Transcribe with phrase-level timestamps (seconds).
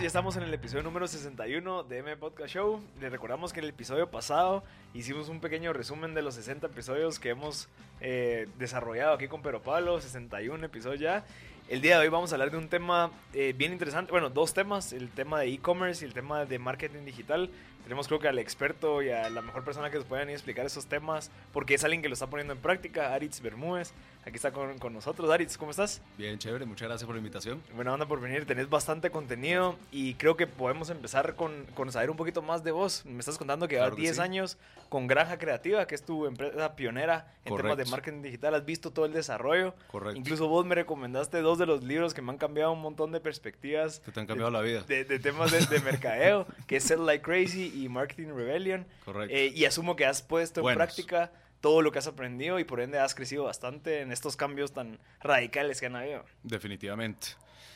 [0.00, 2.82] Ya estamos en el episodio número 61 de M Podcast Show.
[3.00, 7.18] Les recordamos que en el episodio pasado hicimos un pequeño resumen de los 60 episodios
[7.18, 7.70] que hemos
[8.02, 11.24] eh, desarrollado aquí con Pedro Pablo, 61 episodios ya.
[11.70, 14.52] El día de hoy vamos a hablar de un tema eh, bien interesante, bueno, dos
[14.52, 17.48] temas, el tema de e-commerce y el tema de marketing digital.
[17.86, 20.86] Tenemos creo que al experto y a la mejor persona que nos puedan explicar esos
[20.86, 23.92] temas, porque es alguien que lo está poniendo en práctica, Aritz Bermúdez.
[24.24, 25.30] Aquí está con, con nosotros.
[25.30, 26.02] Aritz, ¿cómo estás?
[26.18, 27.62] Bien, chévere, muchas gracias por la invitación.
[27.76, 32.10] Buena onda por venir, tenés bastante contenido y creo que podemos empezar con, con saber
[32.10, 33.06] un poquito más de vos.
[33.06, 34.20] Me estás contando que Claro llevas que 10 sí.
[34.22, 34.58] años
[34.88, 38.56] con Granja Creativa, que es tu empresa pionera en temas de marketing digital.
[38.56, 39.74] Has visto todo el desarrollo.
[39.86, 40.18] Correcto.
[40.18, 43.20] Incluso vos me recomendaste dos de los libros que me han cambiado un montón de
[43.20, 44.00] perspectivas.
[44.00, 44.82] Que te han cambiado la vida.
[44.88, 48.86] De, de temas de, de mercadeo, que es Sell Like Crazy y Marketing Rebellion.
[49.04, 49.34] Correcto.
[49.34, 50.78] Eh, y asumo que has puesto en Buenos.
[50.78, 54.72] práctica todo lo que has aprendido y por ende has crecido bastante en estos cambios
[54.72, 56.24] tan radicales que han habido.
[56.42, 57.28] Definitivamente.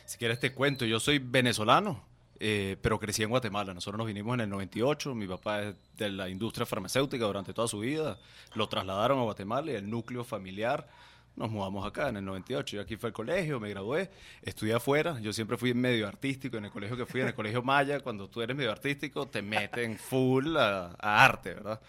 [0.05, 2.03] Si quieres te cuento, yo soy venezolano,
[2.39, 3.73] eh, pero crecí en Guatemala.
[3.73, 7.67] Nosotros nos vinimos en el 98, mi papá es de la industria farmacéutica durante toda
[7.67, 8.17] su vida.
[8.55, 10.87] Lo trasladaron a Guatemala y el núcleo familiar
[11.35, 12.77] nos mudamos acá en el 98.
[12.77, 14.09] Yo aquí fui al colegio, me gradué,
[14.41, 15.19] estudié afuera.
[15.19, 17.99] Yo siempre fui medio artístico en el colegio que fui, en el colegio Maya.
[17.99, 21.79] Cuando tú eres medio artístico, te meten full a, a arte, ¿verdad?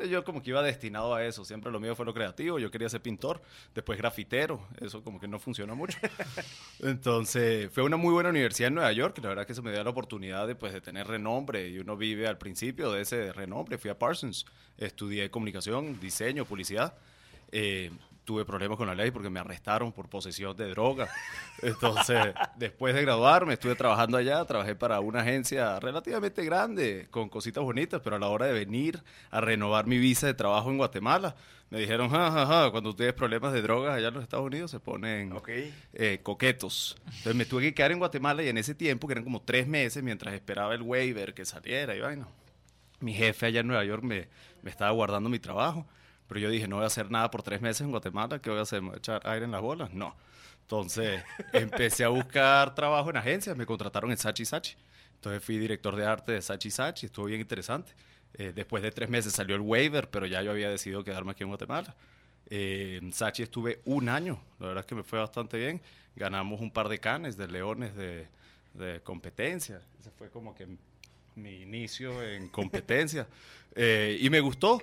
[0.00, 2.70] Entonces yo como que iba destinado a eso, siempre lo mío fue lo creativo, yo
[2.70, 3.42] quería ser pintor,
[3.74, 5.98] después grafitero, eso como que no funcionó mucho.
[6.80, 9.84] Entonces fue una muy buena universidad en Nueva York, la verdad que eso me dio
[9.84, 13.76] la oportunidad de, pues, de tener renombre y uno vive al principio de ese renombre.
[13.76, 14.46] Fui a Parsons,
[14.78, 16.94] estudié comunicación, diseño, publicidad.
[17.52, 17.90] Eh,
[18.24, 21.08] tuve problemas con la ley porque me arrestaron por posesión de droga.
[21.62, 27.62] Entonces, después de graduarme, estuve trabajando allá, trabajé para una agencia relativamente grande, con cositas
[27.64, 31.34] bonitas, pero a la hora de venir a renovar mi visa de trabajo en Guatemala,
[31.70, 34.72] me dijeron, ja, ja, ja, cuando tienes problemas de drogas allá en los Estados Unidos
[34.72, 35.48] se ponen Ok.
[35.92, 36.96] eh, coquetos.
[37.06, 39.68] Entonces me tuve que quedar en Guatemala y en ese tiempo, que eran como tres
[39.68, 42.26] meses, mientras esperaba el waiver que saliera y vaina,
[42.98, 44.28] mi jefe allá en Nueva York me,
[44.62, 45.86] me estaba guardando mi trabajo.
[46.30, 48.60] Pero yo dije, no voy a hacer nada por tres meses en Guatemala, ¿qué voy
[48.60, 48.80] a hacer?
[48.82, 49.92] ¿Me voy a echar aire en las bolas?
[49.92, 50.14] No.
[50.60, 54.76] Entonces empecé a buscar trabajo en agencias, me contrataron en Sachi Sachi.
[55.16, 57.90] Entonces fui director de arte de Sachi Sachi, estuvo bien interesante.
[58.34, 61.42] Eh, después de tres meses salió el waiver, pero ya yo había decidido quedarme aquí
[61.42, 61.96] en Guatemala.
[62.48, 65.82] Eh, en Sachi estuve un año, la verdad es que me fue bastante bien.
[66.14, 68.28] Ganamos un par de canes de leones de,
[68.74, 69.82] de competencia.
[69.98, 70.68] Ese fue como que
[71.34, 73.26] mi inicio en competencia.
[73.76, 74.82] Eh, y me gustó.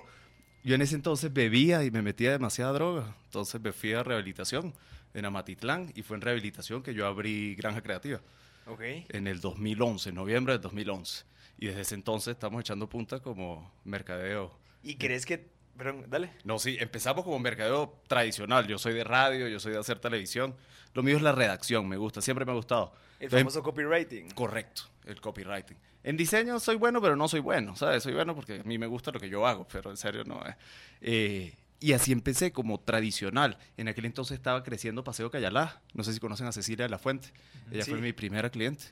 [0.68, 3.16] Yo en ese entonces bebía y me metía demasiada droga.
[3.24, 4.74] Entonces me fui a rehabilitación
[5.14, 8.20] en Amatitlán y fue en rehabilitación que yo abrí Granja Creativa
[8.66, 8.82] Ok.
[9.08, 11.24] en el 2011, noviembre del 2011.
[11.58, 14.58] Y desde ese entonces estamos echando punta como mercadeo.
[14.82, 15.48] ¿Y crees que...
[15.78, 16.32] Perdón, dale.
[16.44, 18.66] No, sí, empezamos como mercadeo tradicional.
[18.66, 20.54] Yo soy de radio, yo soy de hacer televisión.
[20.92, 22.92] Lo mío es la redacción, me gusta, siempre me ha gustado.
[23.18, 24.32] El Entonces, famoso copywriting.
[24.32, 25.78] Correcto, el copywriting.
[26.04, 28.02] En diseño soy bueno, pero no soy bueno, ¿sabes?
[28.02, 30.40] Soy bueno porque a mí me gusta lo que yo hago, pero en serio no.
[30.46, 30.56] eh.
[31.00, 33.56] Eh, y así empecé como tradicional.
[33.76, 35.80] En aquel entonces estaba creciendo Paseo Cayalá.
[35.94, 37.28] No sé si conocen a Cecilia de la Fuente.
[37.70, 37.90] Ella Sí.
[37.90, 38.84] fue mi primera cliente.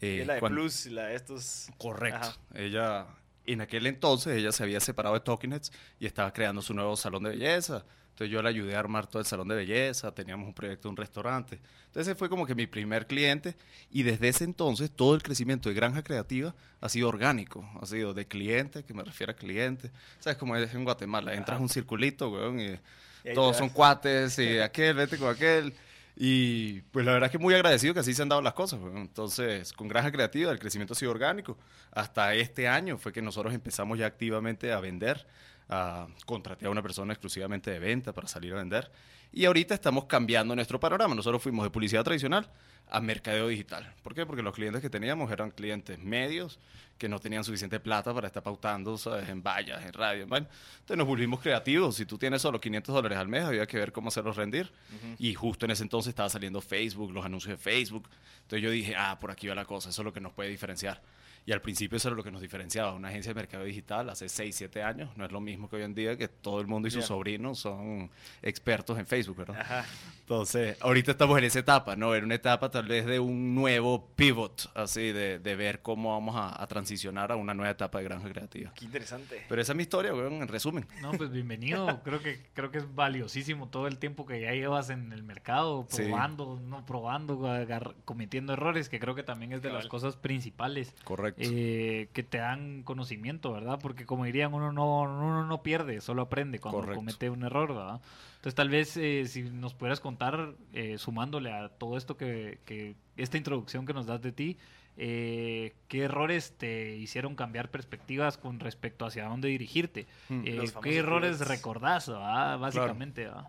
[0.00, 1.68] Eh, es la de cuando- Plus, la de estos...
[1.78, 2.18] Correcto.
[2.20, 2.36] Ajá.
[2.54, 3.06] Ella,
[3.46, 6.96] en aquel entonces, ella se había separado de Talking Heads y estaba creando su nuevo
[6.96, 7.84] salón de belleza.
[8.12, 10.96] Entonces yo le ayudé a armar todo el salón de belleza, teníamos un proyecto un
[10.96, 11.58] restaurante.
[11.86, 13.56] Entonces ese fue como que mi primer cliente
[13.90, 18.12] y desde ese entonces todo el crecimiento de Granja Creativa ha sido orgánico, ha sido
[18.12, 19.90] de cliente, que me refiero a cliente.
[20.20, 21.32] ¿Sabes cómo es en Guatemala?
[21.32, 22.78] Entras a un circulito, weón, y,
[23.24, 25.72] Y todos son cuates y aquel, vete con aquel.
[26.14, 28.78] Y pues la verdad es que muy agradecido que así se han dado las cosas.
[28.94, 31.56] Entonces, con Granja Creativa el crecimiento ha sido orgánico.
[31.90, 35.26] Hasta este año fue que nosotros empezamos ya activamente a vender.
[35.74, 38.90] A, contraté a una persona exclusivamente de venta para salir a vender.
[39.32, 41.14] Y ahorita estamos cambiando nuestro panorama.
[41.14, 42.50] Nosotros fuimos de publicidad tradicional
[42.90, 43.90] a mercadeo digital.
[44.02, 44.26] ¿Por qué?
[44.26, 46.58] Porque los clientes que teníamos eran clientes medios
[46.98, 49.30] que no tenían suficiente plata para estar pautando ¿sabes?
[49.30, 50.26] en vallas, en radio.
[50.26, 50.48] vaina.
[50.74, 51.96] Entonces nos volvimos creativos.
[51.96, 54.70] Si tú tienes solo 500 dólares al mes, había que ver cómo hacerlos rendir.
[55.18, 58.10] Y justo en ese entonces estaba saliendo Facebook, los anuncios de Facebook.
[58.42, 60.50] Entonces yo dije, ah, por aquí va la cosa, eso es lo que nos puede
[60.50, 61.00] diferenciar.
[61.44, 62.92] Y al principio eso era lo que nos diferenciaba.
[62.94, 65.82] Una agencia de mercado digital hace 6, 7 años no es lo mismo que hoy
[65.82, 68.10] en día que todo el mundo y sus sobrinos son
[68.42, 69.60] expertos en Facebook, ¿verdad?
[69.60, 69.84] Ajá.
[70.20, 72.14] Entonces, ahorita estamos en esa etapa, ¿no?
[72.14, 76.36] En una etapa tal vez de un nuevo pivot, así, de, de ver cómo vamos
[76.36, 78.72] a, a transicionar a una nueva etapa de granja creativa.
[78.74, 79.44] Qué interesante.
[79.48, 80.86] Pero esa es mi historia, weón, en resumen.
[81.02, 82.00] No, pues bienvenido.
[82.04, 85.86] creo que creo que es valiosísimo todo el tiempo que ya llevas en el mercado,
[85.90, 86.02] Sí.
[86.04, 90.94] probando, no probando, agar- cometiendo errores, que creo que también es de las cosas principales
[91.04, 91.31] Correcto.
[91.36, 93.78] Eh, que te dan conocimiento, ¿verdad?
[93.80, 96.98] Porque como dirían, uno no, uno no pierde, solo aprende cuando Correcto.
[96.98, 98.00] comete un error, ¿verdad?
[98.36, 102.94] Entonces tal vez eh, si nos pudieras contar, eh, sumándole a todo esto que, que
[103.16, 104.56] esta introducción que nos das de ti,
[104.96, 110.06] ¿qué errores te hicieron cambiar perspectivas con respecto hacia dónde dirigirte?
[110.28, 110.42] Mm.
[110.82, 112.58] ¿Qué errores recordás, ¿verdad?
[112.58, 113.24] básicamente?
[113.24, 113.48] ¿verdad?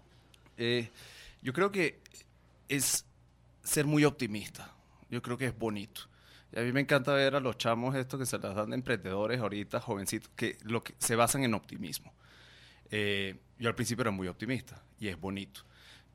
[1.42, 2.00] Yo creo que
[2.70, 3.06] es
[3.64, 4.72] ser muy optimista.
[5.10, 6.13] Yo creo que es bonito.
[6.54, 8.76] Y a mí me encanta ver a los chamos estos que se las dan de
[8.76, 12.14] emprendedores ahorita, jovencitos, que, lo que se basan en optimismo.
[12.92, 15.62] Eh, yo al principio era muy optimista y es bonito.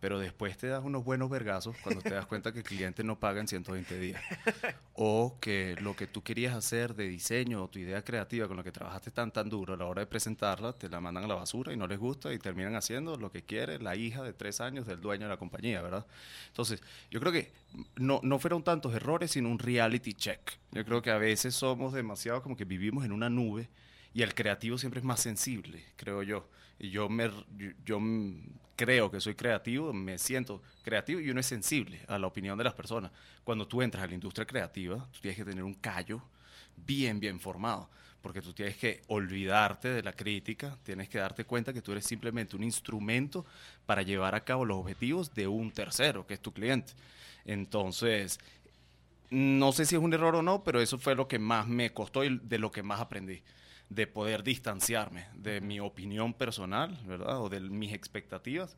[0.01, 3.19] Pero después te das unos buenos vergazos cuando te das cuenta que el cliente no
[3.19, 4.23] paga en 120 días.
[5.01, 8.65] O que lo que tú querías hacer de diseño o tu idea creativa con lo
[8.65, 11.37] que trabajaste tan tan duro a la hora de presentarla, te la mandan a la
[11.37, 14.61] basura y no les gusta y terminan haciendo lo que quiere la hija de tres
[14.61, 16.05] años del dueño de la compañía, ¿verdad?
[16.49, 17.53] Entonces, yo creo que
[17.95, 20.41] no, no fueron tantos errores, sino un reality check.
[20.73, 23.69] Yo creo que a veces somos demasiado como que vivimos en una nube
[24.15, 26.49] y el creativo siempre es más sensible, creo yo.
[26.79, 28.01] Y yo, me, yo, yo,
[28.79, 32.63] creo que soy creativo, me siento creativo y uno es sensible a la opinión de
[32.63, 33.11] las personas.
[33.43, 36.23] Cuando tú entras a la industria creativa, tú tienes que tener un callo
[36.77, 37.91] bien, bien formado,
[38.23, 42.05] porque tú tienes que olvidarte de la crítica, tienes que darte cuenta que tú eres
[42.05, 43.45] simplemente un instrumento
[43.85, 46.93] para llevar a cabo los objetivos de un tercero, que es tu cliente.
[47.45, 48.39] Entonces,
[49.31, 51.93] no sé si es un error o no, pero eso fue lo que más me
[51.93, 53.43] costó y de lo que más aprendí,
[53.89, 57.41] de poder distanciarme de mi opinión personal, ¿verdad?
[57.41, 58.77] O de mis expectativas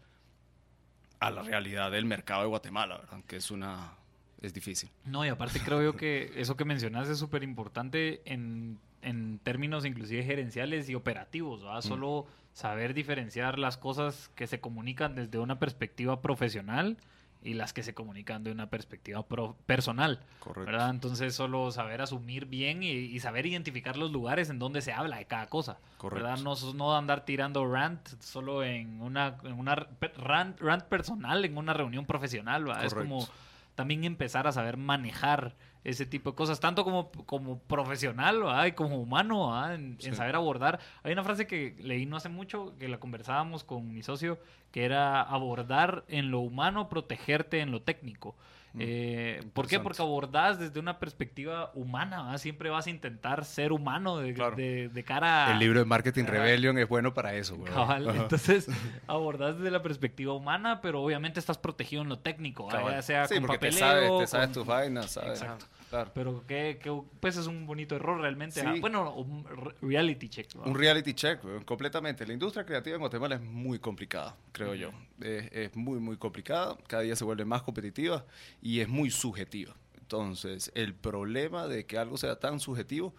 [1.19, 3.25] a la realidad del mercado de Guatemala, ¿verdad?
[3.27, 3.95] Que es una...
[4.41, 4.91] es difícil.
[5.05, 9.85] No, y aparte creo yo que eso que mencionas es súper importante en, en términos
[9.85, 11.83] inclusive gerenciales y operativos, ¿verdad?
[11.83, 16.97] Solo saber diferenciar las cosas que se comunican desde una perspectiva profesional
[17.43, 20.71] y las que se comunican de una perspectiva pro- personal, Correcto.
[20.71, 20.91] ¿verdad?
[20.91, 25.17] Entonces solo saber asumir bien y, y saber identificar los lugares en donde se habla
[25.17, 26.27] de cada cosa, Correcto.
[26.29, 26.43] ¿verdad?
[26.43, 29.75] No, no andar tirando rant solo en una, en una
[30.19, 32.85] rant, rant personal en una reunión profesional, ¿verdad?
[32.85, 33.27] Es como
[33.75, 35.55] también empezar a saber manejar
[35.85, 38.67] ese tipo de cosas, tanto como, como profesional ¿verdad?
[38.67, 39.75] y como humano, ¿verdad?
[39.75, 40.81] En, saber abordar.
[41.03, 44.39] Hay una frase que leí no hace mucho, que la conversábamos con mi socio,
[44.73, 48.37] que era abordar en lo humano, protegerte en lo técnico.
[48.79, 49.81] Eh, ¿Por qué?
[49.81, 52.39] Porque abordás desde una perspectiva humana, ¿verdad?
[52.39, 54.55] siempre vas a intentar ser humano de, Claro.
[54.57, 55.53] de- de cara a...
[55.53, 56.33] El libro de Marketing Ajá.
[56.33, 57.61] Rebellion es bueno para eso.
[57.65, 58.69] Cabal, entonces
[59.09, 62.91] abordás desde la perspectiva humana, pero obviamente estás protegido en lo técnico, ¿verdad?
[62.93, 65.41] Ya sea sí, con te papeleo, sabes, te sabes con- tus vainas, ¿sabes?
[65.43, 65.67] Exacto.
[65.91, 66.13] Claro.
[66.15, 68.61] Pero que, que, pues es un bonito error realmente.
[68.61, 68.67] Sí.
[68.67, 70.55] ah, Bueno, un re- reality check.
[70.55, 70.69] ¿verdad?
[70.69, 72.25] Un reality check, completamente.
[72.27, 74.91] La industria creativa en Guatemala es muy complicada, creo yo.
[75.21, 76.79] Es, es muy, muy complicada.
[76.87, 78.25] Cada día se vuelve más competitiva
[78.63, 79.75] y es muy subjetiva.
[80.01, 83.15] Entonces, el problema de que algo sea tan subjetivo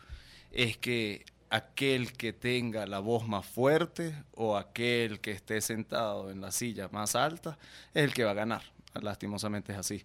[0.52, 6.40] es que aquel que tenga la voz más fuerte o aquel que esté sentado en
[6.40, 7.58] la silla más alta
[7.94, 8.62] es el que va a ganar.
[9.02, 10.02] Lastimosamente es así.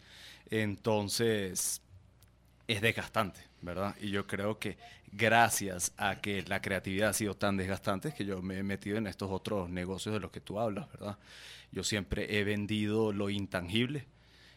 [0.50, 1.82] Entonces,
[2.68, 3.94] es desgastante, ¿verdad?
[4.00, 4.76] Y yo creo que
[5.12, 8.98] gracias a que la creatividad ha sido tan desgastante es que yo me he metido
[8.98, 11.18] en estos otros negocios de los que tú hablas, ¿verdad?
[11.72, 14.06] Yo siempre he vendido lo intangible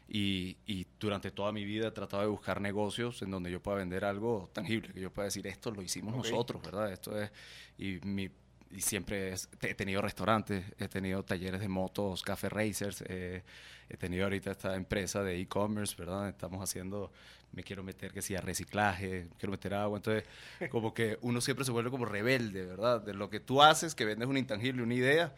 [0.08, 3.78] y, y durante toda mi vida he tratado de buscar negocios en donde yo pueda
[3.78, 6.92] vender algo tangible, que yo pueda decir, esto lo hicimos nosotros, ¿verdad?
[6.92, 7.32] Esto es,
[7.78, 8.30] y mi...
[8.72, 13.42] Y siempre es- he tenido restaurantes, he tenido talleres de motos, café racers, eh,
[13.90, 16.30] he tenido ahorita esta empresa de e-commerce, ¿verdad?
[16.30, 17.12] Estamos haciendo,
[17.52, 20.24] me quiero meter que sí a reciclaje, quiero meter agua, entonces
[20.70, 23.02] como que uno siempre se vuelve como rebelde, ¿verdad?
[23.02, 25.34] De lo que tú haces, que vendes un intangible, una idea,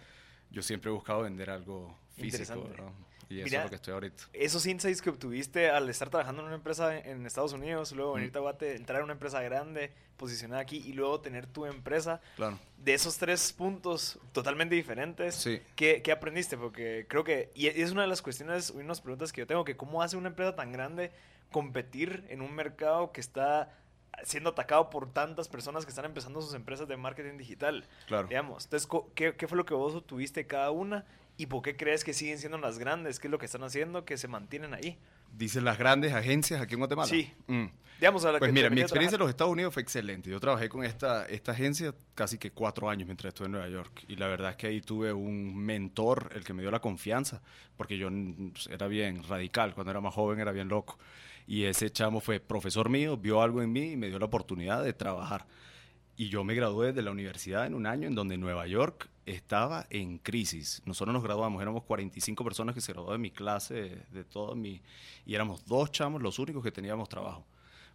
[0.51, 2.69] yo siempre he buscado vender algo físico, Interesante.
[2.69, 2.91] ¿verdad?
[3.29, 4.23] Y eso Mira, es lo que estoy ahorita.
[4.33, 8.37] Esos insights que obtuviste al estar trabajando en una empresa en Estados Unidos, luego venirte
[8.39, 12.59] a Guate, entrar a una empresa grande, posicionada aquí y luego tener tu empresa, Claro.
[12.77, 15.61] de esos tres puntos totalmente diferentes, Sí.
[15.77, 16.57] ¿qué, qué aprendiste?
[16.57, 19.77] Porque creo que, y es una de las cuestiones, unas preguntas que yo tengo, que
[19.77, 21.11] cómo hace una empresa tan grande
[21.51, 23.73] competir en un mercado que está
[24.23, 28.27] siendo atacado por tantas personas que están empezando sus empresas de marketing digital, Claro.
[28.27, 28.65] digamos.
[28.65, 31.05] Entonces, ¿qué, qué fue lo que vos obtuviste cada una
[31.41, 33.19] y por qué crees que siguen siendo las grandes?
[33.19, 34.99] ¿Qué es lo que están haciendo que se mantienen ahí?
[35.35, 37.07] Dicen las grandes agencias aquí en Guatemala.
[37.09, 37.33] Sí.
[37.47, 37.65] Mm.
[37.99, 40.29] Digamos, a la Pues que mira, mi experiencia en los Estados Unidos fue excelente.
[40.29, 44.03] Yo trabajé con esta, esta agencia casi que cuatro años mientras estuve en Nueva York.
[44.07, 47.41] Y la verdad es que ahí tuve un mentor, el que me dio la confianza,
[47.75, 49.73] porque yo mm, era bien radical.
[49.73, 50.99] Cuando era más joven era bien loco.
[51.47, 54.83] Y ese chamo fue profesor mío, vio algo en mí y me dio la oportunidad
[54.83, 55.47] de trabajar.
[56.21, 59.87] Y yo me gradué de la universidad en un año en donde Nueva York estaba
[59.89, 60.83] en crisis.
[60.85, 64.53] Nosotros nos graduamos, éramos 45 personas que se graduaron de mi clase, de, de todo
[64.53, 64.83] mi...
[65.25, 67.43] Y éramos dos chamos los únicos que teníamos trabajo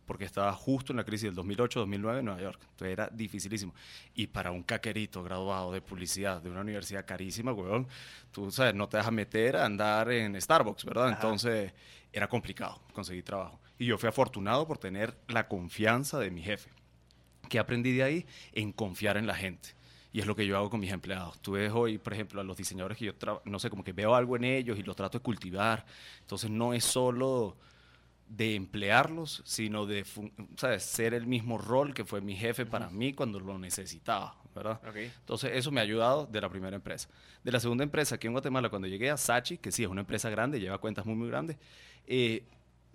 [0.06, 2.59] porque estaba justo en la crisis del 2008-2009 en Nueva York.
[2.62, 3.73] Entonces era dificilísimo.
[4.16, 7.87] Y para un caquerito graduado de publicidad de una universidad carísima, weón,
[8.33, 11.11] tú sabes, no te dejas meter a andar en Starbucks, ¿verdad?
[11.11, 11.14] Ajá.
[11.14, 11.73] Entonces
[12.12, 13.61] era complicado conseguir trabajo.
[13.78, 16.75] Y yo fui afortunado por tener la confianza de mi jefe.
[17.48, 18.26] ¿Qué aprendí de ahí?
[18.52, 19.70] En confiar en la gente.
[20.12, 21.40] Y es lo que yo hago con mis empleados.
[21.42, 23.12] Tú ves hoy, por ejemplo, a los diseñadores que yo,
[23.44, 25.84] no sé, como que veo algo en ellos y los trato de cultivar.
[26.20, 27.56] Entonces no es solo
[28.28, 30.04] de emplearlos, sino de
[30.56, 30.82] ¿sabes?
[30.82, 34.80] ser el mismo rol que fue mi jefe para mí cuando lo necesitaba, ¿verdad?
[34.88, 34.96] Ok.
[34.96, 37.08] Entonces eso me ha ayudado de la primera empresa.
[37.44, 40.00] De la segunda empresa aquí en Guatemala, cuando llegué a Sachi, que sí es una
[40.00, 41.56] empresa grande, lleva cuentas muy, muy grandes,
[42.06, 42.42] eh,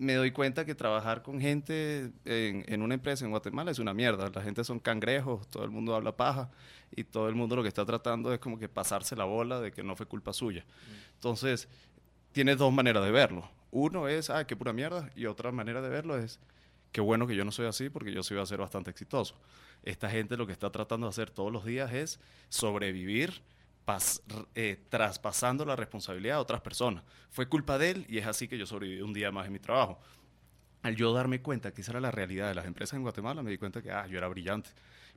[0.01, 3.93] me doy cuenta que trabajar con gente en, en una empresa en Guatemala es una
[3.93, 4.31] mierda.
[4.33, 6.49] La gente son cangrejos, todo el mundo habla paja
[6.95, 9.71] y todo el mundo lo que está tratando es como que pasarse la bola de
[9.71, 10.65] que no fue culpa suya.
[11.13, 11.67] Entonces,
[12.31, 13.47] tienes dos maneras de verlo.
[13.69, 16.39] Uno es, ah, qué pura mierda, y otra manera de verlo es,
[16.91, 19.35] qué bueno que yo no soy así porque yo sí voy a ser bastante exitoso.
[19.83, 23.43] Esta gente lo que está tratando de hacer todos los días es sobrevivir
[23.91, 24.21] pas-
[24.55, 27.03] eh, traspasando la responsabilidad a otras personas.
[27.29, 29.59] Fue culpa de él y es así que yo sobreviví un día más en mi
[29.59, 29.99] trabajo.
[30.83, 33.51] Al yo darme cuenta que esa era la realidad de las empresas en Guatemala, me
[33.51, 34.69] di cuenta que ah, yo era brillante,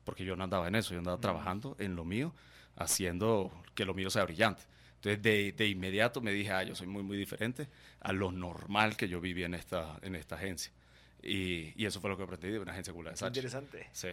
[0.05, 2.35] porque yo no andaba en eso, yo andaba trabajando en lo mío,
[2.77, 4.63] haciendo que lo mío sea brillante.
[4.97, 7.69] Entonces, de, de inmediato me dije, ah, yo soy muy, muy diferente
[8.01, 10.73] a lo normal que yo vivía en esta, en esta agencia.
[11.23, 13.39] Y, y eso fue lo que aprendí de una agencia como la de Sachi.
[13.39, 13.89] Interesante.
[13.93, 14.09] Sí.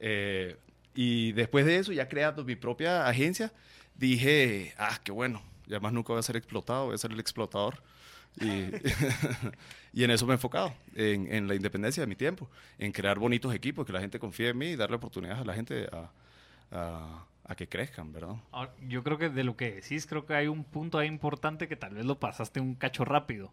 [0.00, 0.56] Eh,
[0.94, 3.52] y después de eso, ya creando mi propia agencia,
[3.98, 7.20] dije, ah, qué bueno, ya más nunca voy a ser explotado, voy a ser el
[7.20, 7.82] explotador.
[8.40, 8.44] Y,
[9.92, 13.18] y en eso me he enfocado, en, en la independencia de mi tiempo, en crear
[13.18, 16.10] bonitos equipos, que la gente confíe en mí y darle oportunidades a la gente a,
[16.70, 18.34] a- a que crezcan, ¿verdad?
[18.50, 21.68] Ahora, yo creo que de lo que decís, creo que hay un punto ahí importante
[21.68, 23.52] que tal vez lo pasaste un cacho rápido,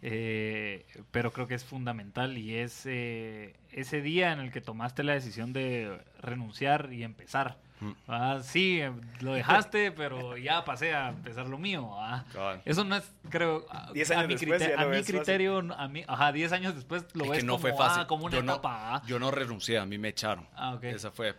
[0.00, 5.02] eh, pero creo que es fundamental y es eh, ese día en el que tomaste
[5.04, 7.58] la decisión de renunciar y empezar.
[8.08, 11.90] Ah, sí, eh, lo dejaste, pero ya pasé a empezar lo mío.
[11.94, 12.24] ah.
[12.64, 14.96] Eso no es, creo, a, Diez a años mi, después crite- ya lo a mi
[14.98, 15.14] fácil.
[15.16, 18.02] criterio, a mí, ajá, 10 años después lo Es ves que no como, fue fácil.
[18.02, 18.96] ah, como una yo, no, etapa.
[18.96, 19.02] ah.
[19.06, 20.46] yo no renuncié, a mí me echaron.
[20.54, 20.84] Ah, ok.
[20.84, 21.34] Esa fue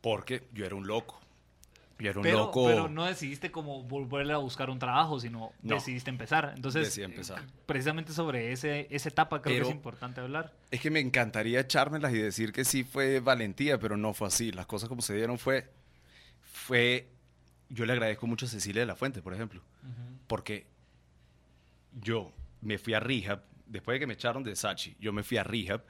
[0.00, 1.20] porque yo era un loco.
[2.00, 2.64] Yo era un Pero, loco.
[2.64, 5.74] pero no decidiste como volverle a buscar un trabajo, sino No.
[5.74, 6.52] decidiste empezar.
[6.54, 7.42] Entonces, Decidí empezar.
[7.66, 10.52] precisamente sobre ese, esa etapa creo que es importante hablar.
[10.70, 14.52] Es que me encantaría echármelas y decir que sí fue valentía, pero no fue así.
[14.52, 15.68] Las cosas como se dieron fue,
[16.58, 17.08] fue,
[17.68, 19.62] yo le agradezco mucho a Cecilia de la Fuente, por ejemplo,
[20.26, 20.66] porque
[22.00, 25.38] yo me fui a rehab, después de que me echaron de Sachi, yo me fui
[25.38, 25.84] a rehab,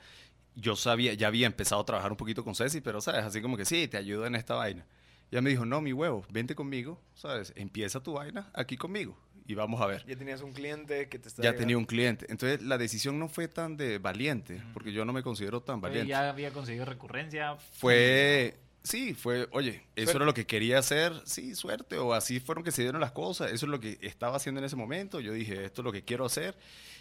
[0.55, 3.57] yo sabía, ya había empezado a trabajar un poquito con Ceci, pero sabes, así como
[3.57, 4.85] que sí, te ayudo en esta vaina.
[5.31, 9.17] Ya me dijo, no, mi huevo, vente conmigo, sabes, empieza tu vaina aquí conmigo
[9.49, 12.27] y vamos a ver Ya tenías un cliente que te está ya tenía un cliente.
[12.29, 16.09] Entonces la decisión no fue tan de valiente, porque yo no me considero tan valiente.
[16.09, 17.57] ya había conseguido recurrencia.
[17.57, 20.17] Fue, sí, fue, oye, eso Suerte.
[20.17, 23.53] era lo que quería hacer, sí, suerte, o así fueron que se dieron las cosas,
[23.53, 26.03] eso es lo que estaba haciendo en ese momento, yo dije, esto es lo que
[26.05, 26.57] quiero hacer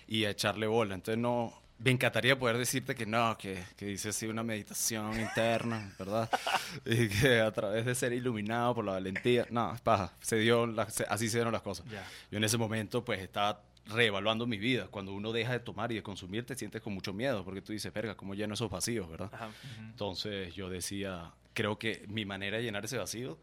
[0.08, 0.96] y a echarle bola.
[0.96, 5.94] Entonces no, me encantaría poder decirte que no, que, que hice así una meditación interna,
[6.00, 6.30] ¿verdad?
[6.86, 10.66] y que a través de ser iluminado por la valentía, no, es paja, se dio,
[10.68, 11.86] la- se- así se dieron las cosas.
[12.32, 14.88] Yo en ese momento pues estaba reevaluando mi vida.
[14.88, 17.74] Cuando uno deja de tomar y de consumir te sientes con mucho miedo porque tú
[17.74, 19.30] dices, verga, ¿cómo lleno esos vacíos, verdad?
[19.34, 19.50] Ajá.
[19.80, 23.38] Entonces yo decía, creo que mi manera de llenar ese vacío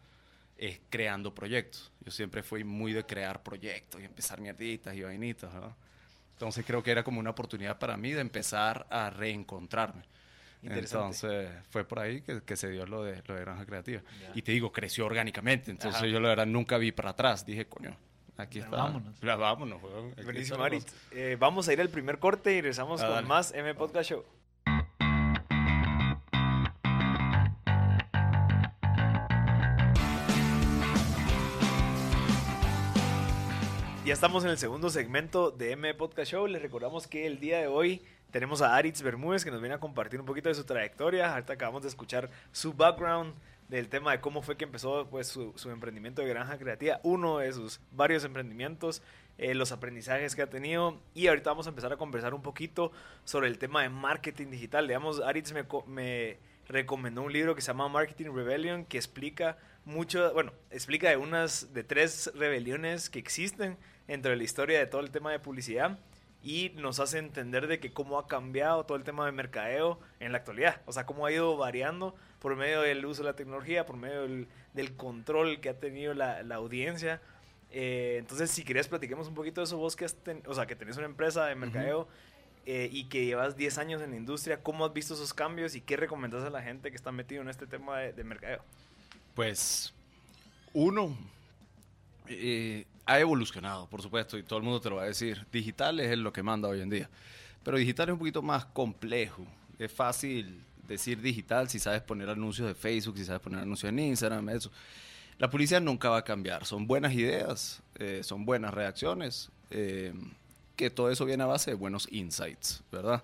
[0.56, 1.92] es creando proyectos.
[2.04, 5.74] Yo siempre fui muy de crear proyectos y empezar mierditas y vainitas, ¿verdad?
[6.32, 10.02] Entonces creo que era como una oportunidad para mí de empezar a reencontrarme.
[10.62, 11.26] Interesante.
[11.26, 14.02] Entonces fue por ahí que, que se dio lo de, lo de Granja Creativa.
[14.34, 15.70] Y te digo, creció orgánicamente.
[15.70, 16.06] Entonces Ajá.
[16.06, 17.44] yo la verdad nunca vi para atrás.
[17.44, 17.96] Dije, coño,
[18.36, 18.70] aquí está.
[18.76, 19.20] vámonos.
[19.20, 20.14] Vámonos, weón.
[20.24, 20.92] Buenísimo, Aritz.
[21.12, 23.26] Eh, vamos a ir al primer corte y regresamos Ah, con dale.
[23.26, 24.24] más M Podcast Show.
[34.04, 36.46] Ya estamos en el segundo segmento de M Podcast Show.
[36.46, 39.80] Les recordamos que el día de hoy tenemos a Aritz Bermúdez que nos viene a
[39.80, 41.32] compartir un poquito de su trayectoria.
[41.32, 43.32] Ahorita acabamos de escuchar su background,
[43.68, 47.52] del tema de cómo fue que empezó pues, su, emprendimiento de granja creativa, uno de
[47.52, 49.02] sus varios emprendimientos,
[49.38, 52.92] eh, los aprendizajes que ha tenido y ahorita vamos a empezar a conversar un poquito
[53.24, 54.86] sobre el tema de marketing digital.
[54.86, 60.32] Digamos, Aritz me, me recomendó un libro que se llama Marketing Rebellion que explica mucho,
[60.32, 65.00] bueno, explica de unas, de tres rebeliones que existen dentro de la historia de todo
[65.00, 65.98] el tema de publicidad
[66.42, 70.32] y nos hace entender de que cómo ha cambiado todo el tema de mercadeo en
[70.32, 73.86] la actualidad, o sea, cómo ha ido variando por medio del uso de la tecnología,
[73.86, 77.22] por medio del, del control que ha tenido la, la audiencia.
[77.70, 80.66] Eh, entonces, si querías platiquemos un poquito de eso, vos que, has ten- o sea,
[80.66, 82.06] que tenés una empresa de mercadeo
[82.66, 85.80] eh, y que llevas 10 años en la industria, ¿cómo has visto esos cambios y
[85.80, 88.62] qué recomendás a la gente que está metido en este tema de, de mercadeo?
[89.34, 89.94] Pues,
[90.74, 91.16] uno,
[92.28, 95.46] eh, ha evolucionado, por supuesto, y todo el mundo te lo va a decir.
[95.50, 97.08] Digital es lo que manda hoy en día.
[97.62, 99.46] Pero digital es un poquito más complejo.
[99.78, 103.98] Es fácil decir digital si sabes poner anuncios de Facebook, si sabes poner anuncios en
[103.98, 104.70] Instagram, eso.
[105.38, 106.64] La publicidad nunca va a cambiar.
[106.64, 110.12] Son buenas ideas, eh, son buenas reacciones, eh,
[110.76, 113.22] que todo eso viene a base de buenos insights, ¿verdad?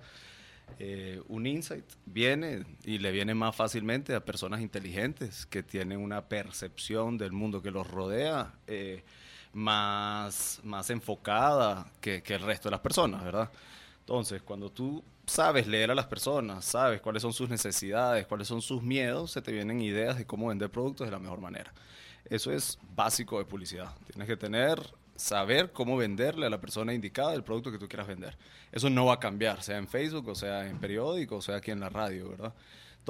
[0.79, 6.29] Eh, un insight viene y le viene más fácilmente a personas inteligentes que tienen una
[6.29, 8.55] percepción del mundo que los rodea
[9.53, 13.51] más, más enfocada que, que el resto de las personas, ¿verdad?
[14.01, 18.61] Entonces, cuando tú sabes leer a las personas, sabes cuáles son sus necesidades, cuáles son
[18.61, 21.73] sus miedos, se te vienen ideas de cómo vender productos de la mejor manera.
[22.25, 23.95] Eso es básico de publicidad.
[24.11, 24.83] Tienes que tener,
[25.15, 28.37] saber cómo venderle a la persona indicada el producto que tú quieras vender.
[28.73, 31.71] Eso no va a cambiar, sea en Facebook, o sea en periódico, o sea aquí
[31.71, 32.53] en la radio, ¿verdad?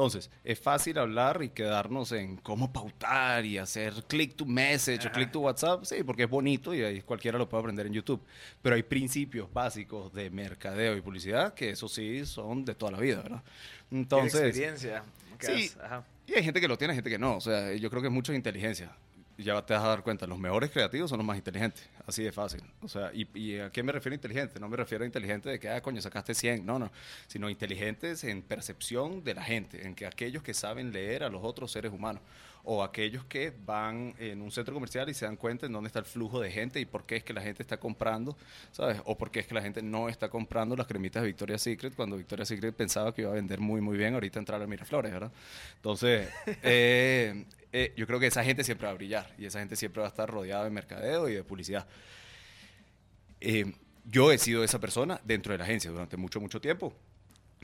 [0.00, 5.08] Entonces, es fácil hablar y quedarnos en cómo pautar y hacer click to message o
[5.08, 5.12] Ajá.
[5.12, 8.22] click to WhatsApp, sí, porque es bonito y ahí cualquiera lo puede aprender en YouTube.
[8.62, 12.98] Pero hay principios básicos de mercadeo y publicidad que eso sí son de toda la
[12.98, 13.42] vida, ¿verdad?
[13.90, 15.04] ¿Qué Entonces, experiencia?
[15.38, 15.70] sí.
[15.82, 16.02] ajá.
[16.26, 17.36] y hay gente que lo tiene, gente que no.
[17.36, 18.96] O sea, yo creo que es mucha inteligencia.
[19.42, 21.88] Ya te vas a dar cuenta, los mejores creativos son los más inteligentes.
[22.06, 22.62] Así de fácil.
[22.82, 24.60] O sea, ¿y, y a qué me refiero inteligente?
[24.60, 26.66] No me refiero a inteligente de que, ah, coño, sacaste 100.
[26.66, 26.90] No, no.
[27.26, 29.86] Sino inteligentes en percepción de la gente.
[29.86, 32.22] En que aquellos que saben leer a los otros seres humanos.
[32.64, 35.98] O aquellos que van en un centro comercial y se dan cuenta en dónde está
[35.98, 38.36] el flujo de gente y por qué es que la gente está comprando,
[38.72, 39.00] ¿sabes?
[39.04, 41.94] O por qué es que la gente no está comprando las cremitas de Victoria's Secret
[41.94, 45.12] cuando Victoria's Secret pensaba que iba a vender muy, muy bien ahorita entrar a Miraflores,
[45.12, 45.32] ¿verdad?
[45.76, 46.28] Entonces,
[46.62, 50.00] eh, eh, yo creo que esa gente siempre va a brillar y esa gente siempre
[50.00, 51.86] va a estar rodeada de mercadeo y de publicidad.
[53.40, 53.72] Eh,
[54.04, 56.94] yo he sido esa persona dentro de la agencia durante mucho, mucho tiempo.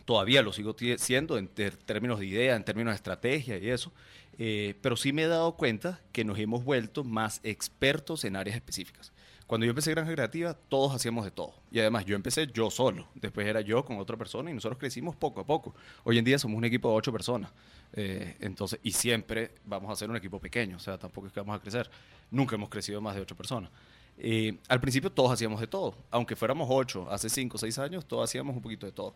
[0.07, 3.92] Todavía lo sigo siendo en términos de idea, en términos de estrategia y eso.
[4.38, 8.57] Eh, pero sí me he dado cuenta que nos hemos vuelto más expertos en áreas
[8.57, 9.12] específicas.
[9.47, 11.55] Cuando yo empecé Granja Creativa, todos hacíamos de todo.
[11.71, 13.07] Y además, yo empecé yo solo.
[13.14, 15.75] Después era yo con otra persona y nosotros crecimos poco a poco.
[16.03, 17.53] Hoy en día somos un equipo de ocho personas.
[17.92, 20.77] Eh, entonces, y siempre vamos a ser un equipo pequeño.
[20.77, 21.88] O sea, tampoco es que vamos a crecer.
[22.31, 23.71] Nunca hemos crecido más de ocho personas.
[24.19, 25.95] Eh, al principio todos hacíamos de todo.
[26.11, 29.14] Aunque fuéramos ocho, hace cinco o seis años, todos hacíamos un poquito de todo.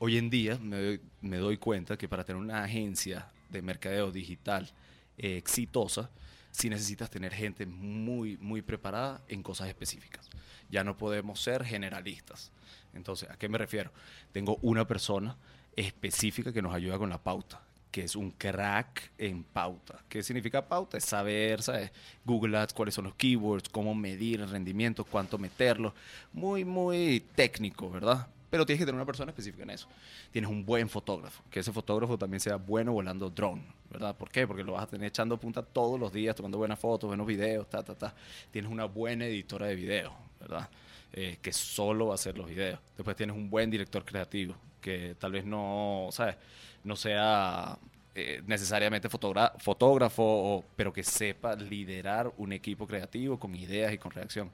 [0.00, 4.70] Hoy en día me doy, cuenta que para tener una agencia de mercadeo digital
[5.16, 6.10] eh, exitosa,
[6.50, 10.28] sí necesitas tener gente muy, muy preparada en cosas específicas.
[10.68, 12.50] Ya no podemos ser generalistas.
[12.92, 13.92] Entonces, ¿a qué me refiero?
[14.32, 15.36] Tengo una persona
[15.76, 20.04] específica que nos ayuda con la pauta, que es un crack en pauta.
[20.08, 20.98] ¿Qué significa pauta?
[20.98, 21.92] Es saber, ¿sabes?
[22.24, 25.94] Google Ads, cuáles son los keywords, cómo medir el rendimiento, cuánto meterlo.
[26.32, 28.26] Muy, muy técnico, ¿verdad?
[28.54, 29.88] Pero tienes que tener una persona específica en eso.
[30.30, 34.16] Tienes un buen fotógrafo, que ese fotógrafo también sea bueno volando drone, ¿verdad?
[34.16, 34.46] ¿Por qué?
[34.46, 37.68] Porque lo vas a tener echando punta todos los días, tomando buenas fotos, buenos videos,
[37.68, 38.14] ta, ta, ta.
[38.52, 40.68] Tienes una buena editora de video, ¿verdad?
[41.12, 42.78] Eh, que solo va a hacer los videos.
[42.96, 46.36] Después tienes un buen director creativo, que tal vez no, ¿sabes?
[46.84, 47.76] No sea
[48.14, 54.52] eh, necesariamente fotógrafo, pero que sepa liderar un equipo creativo con ideas y con reacción.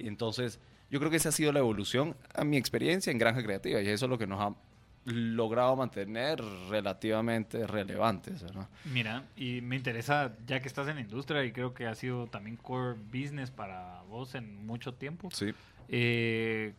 [0.00, 0.58] Entonces,
[0.90, 3.88] yo creo que esa ha sido la evolución a mi experiencia en Granja Creativa y
[3.88, 4.54] eso es lo que nos ha
[5.06, 8.44] logrado mantener relativamente relevantes.
[8.84, 12.26] Mira, y me interesa, ya que estás en la industria y creo que ha sido
[12.26, 15.52] también core business para vos en mucho tiempo, Sí.
[15.88, 16.74] eh,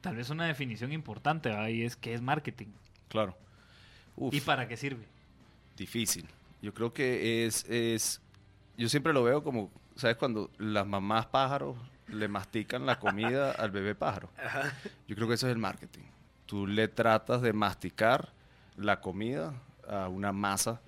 [0.00, 2.68] tal vez una definición importante ahí es qué es marketing
[3.08, 3.36] Claro.
[4.16, 5.04] Uf, y para qué sirve.
[5.76, 6.26] difícil.
[6.62, 8.20] Yo creo que es, es,
[8.78, 10.16] yo siempre lo veo como, ¿sabes?
[10.16, 11.76] Cuando las mamás pájaros
[12.12, 14.28] le mastican la comida al bebé pájaro.
[15.08, 16.02] Yo creo que eso es el marketing.
[16.46, 18.28] Tú le tratas de masticar
[18.76, 19.54] la comida
[19.88, 20.80] a una masa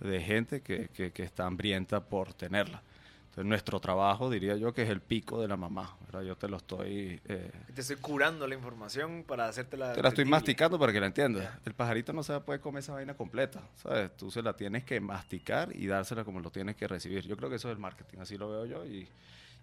[0.00, 2.82] de gente que, que- que está hambrienta por tenerla.
[3.30, 5.96] Entonces nuestro trabajo, diría yo, que es el pico de la mamá.
[6.06, 6.22] ¿verdad?
[6.22, 7.20] Yo te lo estoy...
[7.26, 9.92] eh, Te estoy curando la información para hacértela.
[9.92, 11.48] te la estoy masticando para que la entiendas.
[11.64, 14.16] El pajarito no se poder comer esa vaina completa, ¿sabes?
[14.16, 17.26] Tú se la tienes que masticar y dársela como lo tienes que recibir.
[17.26, 19.06] Yo creo que eso es el marketing, así lo veo yo y,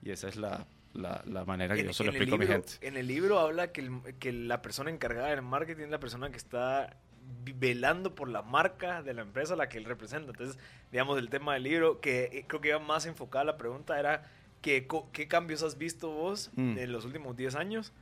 [0.04, 2.47] y esa es la, la- la manera que En- yo se lo explico a mi
[2.47, 2.73] gente.
[2.81, 6.29] En el libro habla que, el- que la persona encargada del marketing es la persona
[6.31, 6.97] que está
[7.58, 10.31] velando por la marca de la empresa a la que él representa.
[10.31, 10.58] Entonces,
[10.91, 14.23] digamos, el tema del libro, que eh, creo que iba más enfocada la pregunta, era
[14.88, 16.77] co- ¿qué cambios has visto vos Mm.
[16.79, 17.93] en los últimos 10 años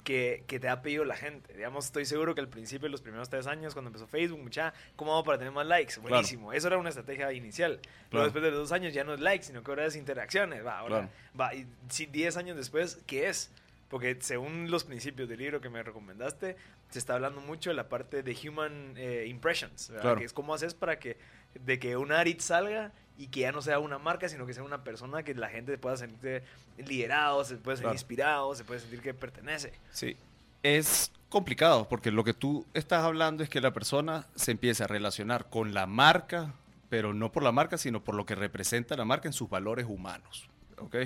[0.00, 1.52] que, que te ha pedido la gente?
[1.54, 5.12] Digamos, estoy seguro que al principio, los primeros 3 años, cuando empezó Facebook, mucha, ¿cómo
[5.12, 6.00] hago para tener más likes?
[6.00, 6.52] Buenísimo.
[6.52, 7.80] Eso era una estrategia inicial.
[8.10, 8.24] Claro.
[8.24, 10.64] después de los dos años, ya no es likes, sino que ahora es interacciones.
[10.64, 11.10] Va, ahora, Claro.
[11.40, 13.50] va, y si 10 años después, ¿qué es?
[13.88, 16.56] Porque según los principios del libro que me recomendaste,
[16.90, 19.92] se está hablando mucho de la parte de human eh, impressions.
[20.00, 20.16] Claro.
[20.18, 21.16] que es cómo haces para que
[21.54, 24.62] de que un Arit salga y que ya no sea una marca, sino que sea
[24.62, 26.42] una persona que la gente pueda sentirse
[26.78, 27.94] liderado, se puede sentir Claro.
[27.94, 29.72] inspirado, se puede sentir que pertenece.
[29.90, 30.16] Sí.
[30.62, 34.86] Es complicado porque lo que tú estás hablando es que la persona se empieza a
[34.86, 36.54] relacionar con la marca,
[36.88, 39.86] pero no por la marca, sino por lo que representa la marca en sus valores
[39.88, 40.48] humanos.
[40.78, 40.96] ¿Ok?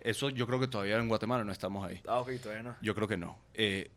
[0.00, 2.00] Eso yo creo que todavía en Guatemala no estamos ahí.
[2.06, 2.76] Ah, ok, todavía no.
[2.80, 3.38] Yo creo que no.
[3.54, 3.90] Eh,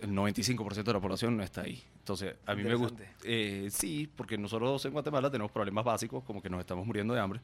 [0.00, 1.82] el 95% de la población no está ahí.
[1.98, 3.02] Entonces, a mí me gusta.
[3.24, 7.20] Eh, sí, porque nosotros en Guatemala tenemos problemas básicos, como que nos estamos muriendo de
[7.20, 7.40] hambre,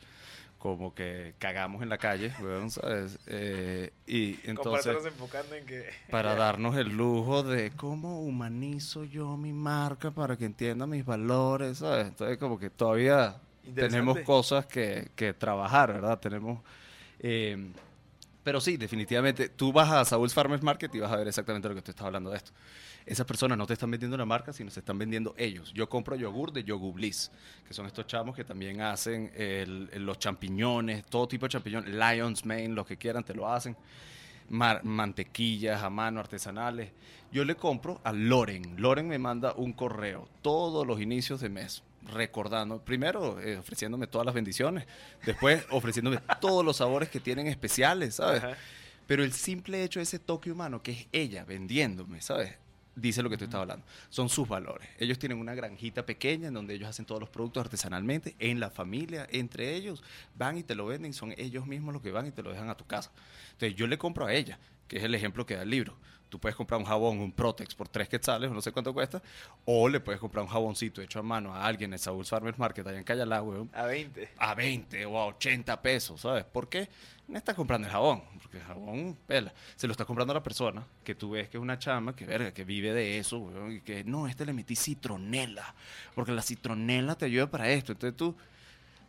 [0.58, 3.18] como que cagamos en la calle, weón, ¿sabes?
[3.26, 5.88] Eh, y entonces, enfocando en que...
[6.10, 11.78] para darnos el lujo de cómo humanizo yo mi marca para que entienda mis valores,
[11.78, 12.06] ¿sabes?
[12.06, 13.40] Entonces, como que todavía
[13.74, 16.20] tenemos cosas que, que trabajar, ¿verdad?
[16.20, 16.60] Tenemos...
[17.18, 17.72] eh,
[18.42, 21.74] pero sí, definitivamente, tú vas a Saúl's Farmers Market y vas a ver exactamente lo
[21.74, 22.52] que tú estás hablando de esto.
[23.06, 25.72] Esas personas no te están vendiendo la marca, sino se están vendiendo ellos.
[25.72, 27.30] Yo compro yogur de Yogur Bliss,
[27.66, 29.32] que son estos chamos que también hacen
[29.96, 33.76] los champiñones, todo tipo de champiñones, Lion's Mane, lo que quieran, te lo hacen.
[34.48, 36.92] Mantequillas a mano, artesanales.
[37.32, 38.74] Yo le compro a Loren.
[38.80, 44.24] Loren me manda un correo todos los inicios de mes, recordando, primero eh, ofreciéndome todas
[44.24, 44.86] las bendiciones,
[45.24, 48.42] después ofreciéndome todos los sabores que tienen especiales, ¿sabes?
[48.42, 48.56] Ajá.
[49.06, 52.54] Pero el simple hecho de ese toque humano, que es ella vendiéndome, ¿sabes?
[52.94, 53.84] Dice lo que tú estás hablando.
[54.10, 54.88] Son sus valores.
[54.98, 58.70] Ellos tienen una granjita pequeña en donde ellos hacen todos los productos artesanalmente, en la
[58.70, 60.02] familia, entre ellos.
[60.34, 62.68] Van y te lo venden, son ellos mismos los que van y te lo dejan
[62.68, 63.10] a tu casa.
[63.52, 65.96] Entonces yo le compro a ella, que es el ejemplo que da el libro.
[66.32, 69.20] Tú puedes comprar un jabón, un Protex por tres quetzales, o no sé cuánto cuesta,
[69.66, 72.86] o le puedes comprar un jaboncito hecho a mano a alguien en Saúl Farmers Market
[72.86, 74.30] allá en Cayalá, weón, A 20.
[74.38, 76.44] a 20 o a 80 pesos, ¿sabes?
[76.44, 76.88] ¿Por qué?
[77.28, 79.52] No estás comprando el jabón, porque el jabón pela.
[79.76, 82.24] Se lo está comprando a la persona que tú ves que es una chama que,
[82.24, 85.74] verga, que vive de eso, weón, y que no, este le metí citronela,
[86.14, 87.92] porque la citronela te ayuda para esto.
[87.92, 88.34] Entonces tú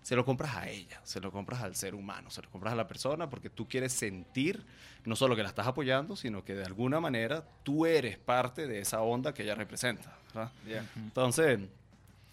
[0.03, 2.75] se lo compras a ella, se lo compras al ser humano, se lo compras a
[2.75, 4.63] la persona porque tú quieres sentir
[5.05, 8.79] no solo que la estás apoyando, sino que de alguna manera tú eres parte de
[8.79, 10.17] esa onda que ella representa.
[10.95, 11.59] Entonces,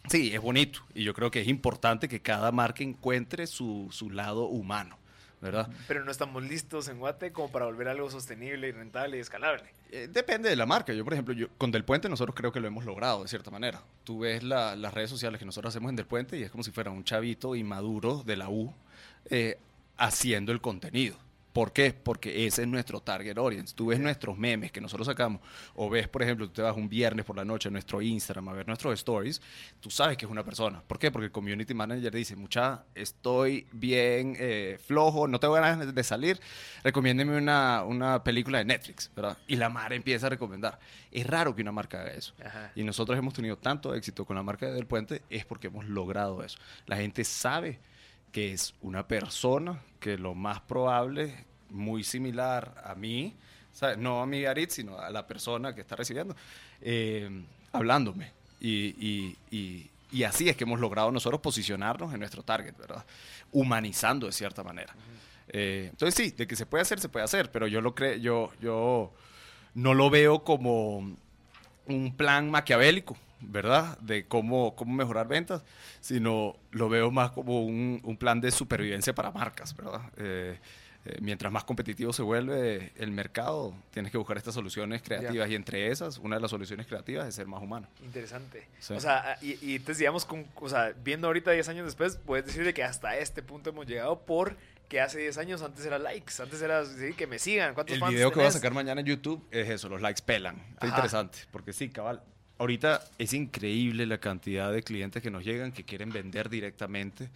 [0.08, 0.80] sí, es bonito.
[0.94, 4.98] Y yo creo que es importante que cada marca encuentre su, su lado humano,
[5.40, 5.68] ¿verdad?
[5.88, 9.64] Pero no estamos listos en Guate como para volver algo sostenible y rentable y escalable.
[9.90, 10.92] Eh, depende de la marca.
[10.92, 13.50] Yo, por ejemplo, yo, con Del Puente nosotros creo que lo hemos logrado de cierta
[13.50, 13.82] manera.
[14.04, 16.62] Tú ves la- las redes sociales que nosotros hacemos en Del Puente y es como
[16.62, 18.72] si fuera un chavito inmaduro de la U
[19.30, 19.58] eh,
[19.96, 21.16] haciendo el contenido.
[21.52, 21.92] ¿Por qué?
[21.92, 23.74] Porque ese es nuestro target audience.
[23.74, 25.40] Tú ves nuestros memes que nosotros sacamos,
[25.74, 28.48] o ves, por ejemplo, tú te vas un viernes por la noche a nuestro Instagram
[28.48, 29.40] a ver nuestros stories,
[29.80, 30.82] tú sabes que es una persona.
[30.86, 31.10] ¿Por qué?
[31.10, 36.40] Porque el community manager dice, mucha, estoy bien eh, flojo, no tengo ganas de salir,
[36.84, 39.36] recomiéndeme una, una película de Netflix, ¿verdad?
[39.46, 40.78] Y la Mara empieza a recomendar.
[41.10, 42.34] Es raro que una marca haga eso.
[42.44, 42.72] Ajá.
[42.76, 46.42] Y nosotros hemos tenido tanto éxito con la marca Del Puente es porque hemos logrado
[46.42, 46.58] eso.
[46.86, 47.80] La gente sabe
[48.32, 53.34] que es una persona que lo más probable, muy similar a mí,
[53.98, 56.34] no a mi Arit, sino a la persona que está recibiendo,
[56.80, 57.28] eh,
[57.72, 58.32] hablándome.
[58.60, 63.04] Y, y- y- y así es que hemos logrado nosotros posicionarnos en nuestro target, ¿verdad?
[63.52, 64.94] Humanizando de cierta manera.
[65.48, 68.16] Eh, entonces sí, de que se puede hacer, se puede hacer, pero yo lo creo,
[68.16, 69.12] yo, yo
[69.74, 71.16] no lo veo como
[71.86, 73.98] un plan maquiavélico, ¿verdad?
[73.98, 75.62] De cómo, cómo mejorar ventas,
[76.00, 80.02] sino lo veo más como un, un plan de supervivencia para marcas, ¿verdad?
[80.16, 80.58] Eh,
[81.06, 85.54] eh, mientras más competitivo se vuelve el mercado, tienes que buscar estas soluciones creativas y
[85.54, 87.88] entre esas, una de las soluciones creativas es ser más humano.
[88.04, 88.68] Interesante.
[88.80, 88.92] Sí.
[88.92, 92.44] O sea, y, y entonces, digamos, con, o sea, viendo ahorita 10 años después, puedes
[92.44, 94.56] decir de que hasta este punto hemos llegado por
[94.90, 97.72] que hace 10 años antes era likes, antes era sí, que me sigan.
[97.72, 98.54] ¿Cuántos El fans video que voy a tenés?
[98.54, 100.60] sacar mañana en YouTube es eso, los likes pelan.
[100.72, 102.22] Está interesante, porque sí, cabal.
[102.60, 107.30] Ahorita es increíble la cantidad de clientes que nos llegan que quieren vender directamente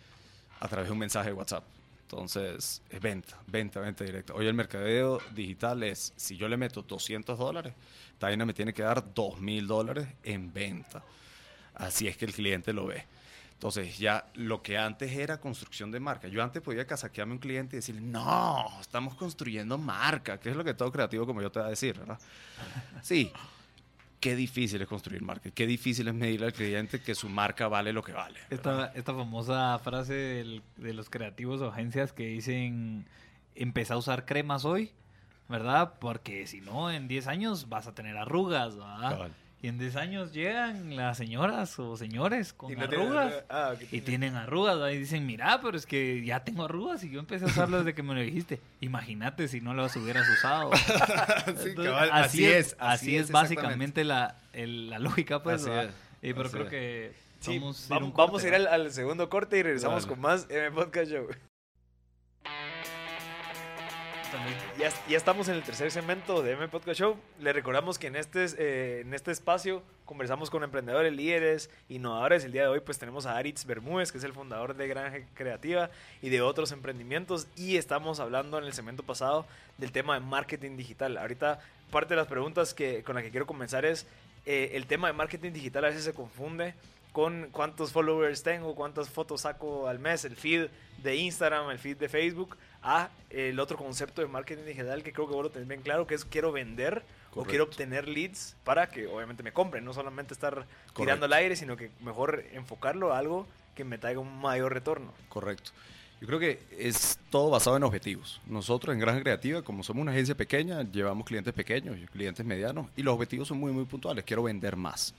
[0.60, 1.64] a través de un mensaje de WhatsApp.
[2.02, 4.34] Entonces, es venta, venta, venta directa.
[4.34, 7.72] Hoy el mercadeo digital es, si yo le meto 200 dólares,
[8.18, 11.02] Taina me tiene que dar 2.000 dólares en venta.
[11.74, 13.06] Así es que el cliente lo ve.
[13.54, 16.28] Entonces, ya lo que antes era construcción de marca.
[16.28, 20.56] Yo antes podía casaquearme a un cliente y decirle, no, estamos construyendo marca, que es
[20.56, 22.18] lo que todo creativo como yo te voy a decir, ¿verdad?
[23.02, 23.32] Sí,
[24.24, 27.92] qué difícil es construir marca, qué difícil es medirle al cliente que su marca vale
[27.92, 28.40] lo que vale.
[28.48, 33.04] Esta, esta famosa frase del- de los creativos o agencias que dicen,
[33.54, 34.92] empezá a usar cremas hoy,
[35.50, 35.94] ¿verdad?
[36.00, 39.10] Porque si no, en 10 años vas a tener arrugas, ¿verdad?
[39.10, 39.32] Cabal.
[39.64, 43.44] Y en 10 años llegan las señoras o señores con Y no arrugas.
[43.48, 44.90] ah, Y tiene- tienen arrugas, ¿verdad?
[44.90, 47.94] y dicen, mira, pero es que ya tengo arrugas y yo empecé a usarlas desde
[47.94, 48.61] que me lo dijiste.
[48.83, 50.70] Imagínate si no las hubieras usado.
[50.77, 50.92] Sí,
[51.46, 55.64] Entonces, cabal, así, es, así es, básicamente la, el- la lógica, pues.
[55.66, 56.68] Es, Y pero creo es.
[56.70, 58.70] que Sí, vamos, a ir vamos, corte, a ir ¿no?
[58.70, 61.27] al, al segundo corte y regresamos con más en el podcast show.
[64.78, 67.16] Ya, ya estamos en el tercer segmento de M Podcast Show.
[67.40, 72.44] Le recordamos que en este, eh, en este espacio conversamos con emprendedores, líderes, innovadores.
[72.44, 75.18] El día de hoy pues tenemos a Aritz Bermúdez, que es el fundador de Granja
[75.34, 77.46] Creativa y de otros emprendimientos.
[77.56, 79.46] Y estamos hablando en el segmento pasado
[79.78, 81.16] del tema de marketing digital.
[81.16, 81.60] Ahorita
[81.92, 84.06] parte de las preguntas que, con las que quiero comenzar es,
[84.46, 86.74] eh, el tema de marketing digital a veces se confunde
[87.14, 90.66] con cuántos followers tengo, cuántas fotos saco al mes, el feed
[91.00, 95.26] de Instagram, el feed de Facebook, a el otro concepto de marketing digital que creo
[95.26, 97.02] que vos lo tenés bien claro, que es quiero vender
[97.34, 101.56] o quiero obtener leads para que obviamente me compren, no solamente estar tirando al aire,
[101.56, 105.12] sino que mejor enfocarlo a algo que me traiga un mayor retorno.
[105.28, 105.72] Correcto.
[106.20, 108.40] Yo creo que es todo basado en objetivos.
[108.46, 112.86] Nosotros en Granja Creativa, como somos una agencia pequeña, llevamos clientes pequeños y clientes medianos
[112.96, 114.24] y los objetivos son muy, muy puntuales.
[114.24, 115.12] Quiero vender más.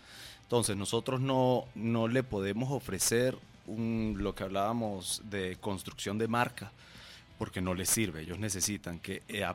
[0.43, 6.71] Entonces, nosotros no, no le podemos ofrecer un, lo que hablábamos de construcción de marca
[7.38, 8.21] porque no les sirve.
[8.21, 9.45] Ellos necesitan que eh,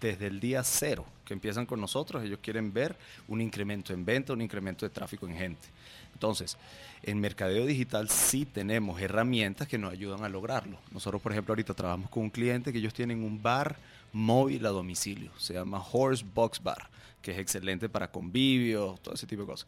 [0.00, 2.96] desde el día cero que empiezan con nosotros, ellos quieren ver
[3.28, 5.68] un incremento en venta, un incremento de tráfico en gente.
[6.12, 6.56] Entonces,
[7.02, 10.78] en mercadeo digital sí tenemos herramientas que nos ayudan a lograrlo.
[10.92, 13.76] Nosotros, por ejemplo, ahorita trabajamos con un cliente que ellos tienen un bar
[14.12, 15.30] móvil a domicilio.
[15.38, 16.88] Se llama Horse Box Bar,
[17.24, 19.66] que es excelente para convivios, todo ese tipo de cosas.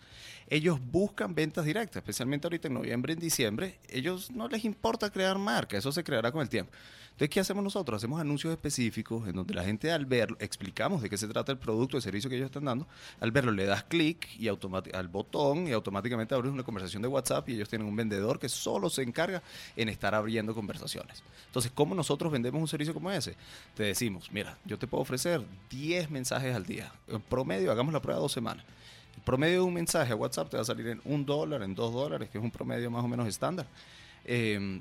[0.48, 3.78] Ellos buscan ventas directas, especialmente ahorita en noviembre, en diciembre.
[3.88, 6.70] Ellos no les importa crear marca, eso se creará con el tiempo.
[7.16, 7.96] Entonces, ¿qué hacemos nosotros?
[7.96, 11.56] Hacemos anuncios específicos en donde la gente al verlo, explicamos de qué se trata el
[11.56, 12.86] producto, el servicio que ellos están dando.
[13.20, 14.28] Al verlo le das clic
[14.92, 18.50] al botón y automáticamente abres una conversación de WhatsApp y ellos tienen un vendedor que
[18.50, 19.42] solo se encarga
[19.76, 21.22] en estar abriendo conversaciones.
[21.46, 23.34] Entonces, ¿cómo nosotros vendemos un servicio como ese?
[23.74, 26.92] Te decimos, mira, yo te puedo ofrecer 10 mensajes al día.
[27.08, 28.64] En hagamos la prueba dos semanas.
[29.16, 31.74] El promedio de un mensaje a WhatsApp te va a salir en un dólar, en
[31.74, 33.66] dos dólares, que es un promedio más o menos estándar.
[34.24, 34.80] Eh,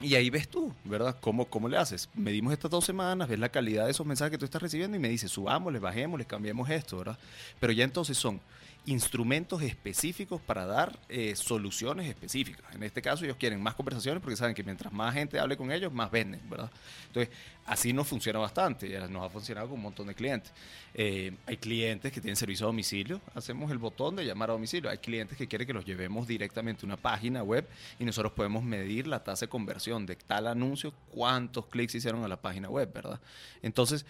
[0.00, 1.16] y ahí ves tú, ¿verdad?
[1.20, 2.10] ¿Cómo, ¿Cómo le haces?
[2.14, 5.00] Medimos estas dos semanas, ves la calidad de esos mensajes que tú estás recibiendo y
[5.00, 7.18] me dices, subámosle, bajémosle, cambiemos esto, ¿verdad?
[7.58, 8.38] Pero ya entonces son
[8.86, 12.74] instrumentos específicos para dar eh, soluciones específicas.
[12.74, 15.72] En este caso ellos quieren más conversaciones porque saben que mientras más gente hable con
[15.72, 16.70] ellos, más venden, ¿verdad?
[17.08, 17.34] Entonces,
[17.66, 20.52] así nos funciona bastante, nos ha funcionado con un montón de clientes.
[20.94, 24.88] Eh, hay clientes que tienen servicio a domicilio, hacemos el botón de llamar a domicilio.
[24.88, 27.68] Hay clientes que quieren que los llevemos directamente a una página web
[27.98, 32.28] y nosotros podemos medir la tasa de conversión de tal anuncio, cuántos clics hicieron a
[32.28, 33.20] la página web, ¿verdad?
[33.62, 34.06] Entonces,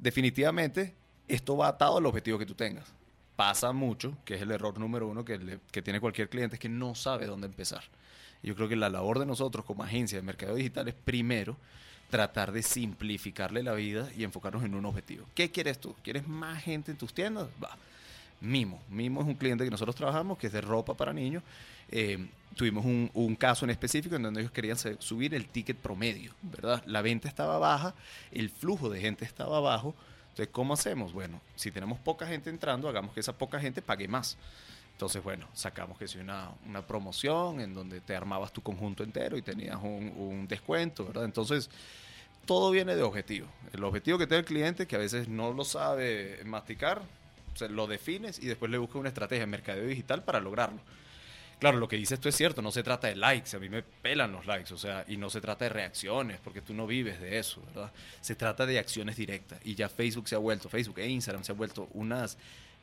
[0.00, 0.94] definitivamente,
[1.28, 2.92] esto va atado al objetivo que tú tengas.
[3.36, 6.94] Pasa mucho, que es el error número uno que, tiene cualquier cliente, es que no
[6.94, 7.82] sabe dónde empezar.
[8.42, 11.56] Yo creo que la labor de nosotros como agencia de mercado digital es primero
[12.10, 15.26] tratar de simplificarle la vida y enfocarnos en un objetivo.
[15.34, 15.94] ¿Qué quieres tú?
[16.02, 17.48] ¿Quieres más gente en tus tiendas?
[17.62, 17.76] Va.
[18.40, 18.80] Mimo.
[18.88, 21.42] Mimo es un cliente que nosotros trabajamos, que es de ropa para niños.
[21.90, 26.32] Eh, tuvimos un, un caso en específico en donde ellos querían subir el ticket promedio,
[26.42, 26.82] ¿verdad?
[26.86, 27.94] La venta estaba baja,
[28.32, 29.94] el flujo de gente estaba bajo.
[30.36, 31.14] Entonces, ¿cómo hacemos?
[31.14, 34.36] Bueno, si tenemos poca gente entrando, hagamos que esa poca gente pague más.
[34.92, 39.38] Entonces, bueno, sacamos que si una, una promoción en donde te armabas tu conjunto entero
[39.38, 41.24] y tenías un, descuento, ¿verdad?
[41.24, 41.70] Entonces,
[42.44, 43.48] todo viene de objetivo.
[43.72, 47.00] El objetivo que tiene el cliente, que a veces no lo sabe masticar,
[47.54, 50.80] se lo defines y después le buscas una estrategia en mercadeo digital para lograrlo.
[51.58, 53.82] Claro, lo que dices tú es cierto, no se trata de likes, a mí me
[53.82, 57.18] pelan los likes, o sea, y no se trata de reacciones, porque tú no vives
[57.18, 57.90] de eso, ¿verdad?
[58.20, 61.52] Se trata de acciones directas, y ya Facebook se ha vuelto, Facebook e Instagram se
[61.52, 62.36] han vuelto unas,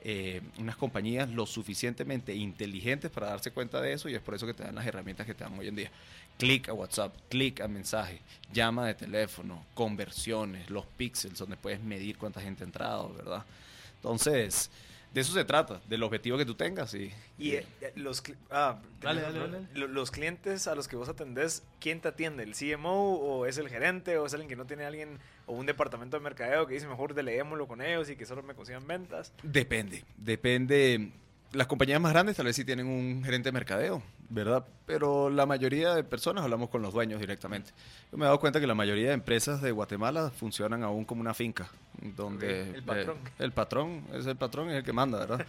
[0.04, 4.48] eh, unas compañías lo suficientemente inteligentes para darse cuenta de eso, y es por eso
[4.48, 5.92] que te dan las herramientas que te dan hoy en día.
[6.40, 12.18] Clic a WhatsApp, clic a mensaje, llama de teléfono, conversiones, los píxeles, donde puedes medir
[12.18, 13.46] cuánta gente ha entrado, ¿verdad?
[13.98, 14.72] Entonces,
[15.14, 16.94] de eso se trata, del objetivo que tú tengas.
[16.96, 19.68] Y, Y eh, los, ah, Dale, tenés- dale, dale.
[19.76, 22.44] lo- los clientes a los que vos atendés, ¿quién te atiende?
[22.44, 25.66] ¿El CMO o es el gerente o es alguien que no tiene alguien o un
[25.66, 29.32] departamento de mercadeo que dice mejor deleguémoslo con ellos y que solo me consigan ventas?
[29.44, 31.12] Depende, depende.
[31.54, 34.66] Las compañías más grandes tal vez sí tienen un gerente de mercadeo, ¿verdad?
[34.88, 37.72] Pero la mayoría de personas hablamos con los dueños directamente.
[38.12, 41.22] Yo me he dado cuenta que la mayoría de empresas de Guatemala funcionan aún como
[41.22, 41.70] una finca,
[42.02, 43.18] donde el patrón.
[43.18, 45.46] eh, el patrón es el patrón es el que manda, ¿verdad?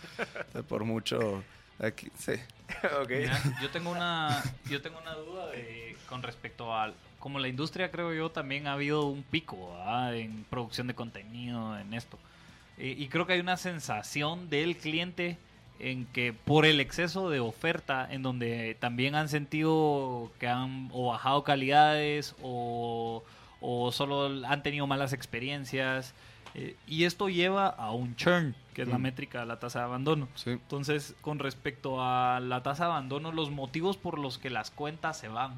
[0.68, 1.42] Por mucho
[1.78, 2.32] aquí, sí.
[3.02, 3.08] ok.
[3.10, 7.90] Mira, yo tengo una, yo tengo una duda de- con respecto al, como la industria
[7.90, 10.14] creo yo también ha habido un pico ¿verdad?
[10.16, 12.18] en producción de contenido en esto
[12.76, 15.38] Eh, y creo que hay una sensación del cliente
[15.80, 21.08] en que por el exceso de oferta en donde también han sentido que han o
[21.08, 23.22] bajado calidades o,
[23.60, 26.14] o solo han tenido malas experiencias
[26.54, 29.02] eh, y esto lleva a un churn que es la Mm.
[29.02, 30.50] métrica de la tasa de abandono Sí.
[30.50, 35.18] entonces, con respecto a la tasa de abandono, los motivos por los que las cuentas
[35.18, 35.54] se van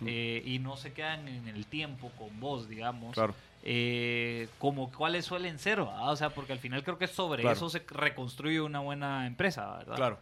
[0.00, 0.06] Mm.
[0.08, 3.34] eh, y no se quedan en el tiempo con vos, digamos, Claro.
[3.66, 6.12] Eh, como cuáles suelen ser, ¿verdad?
[6.12, 7.56] O sea, porque al final creo que sobre Claro.
[7.56, 9.96] eso se reconstruye una buena empresa, ¿verdad?
[9.96, 10.18] Claro.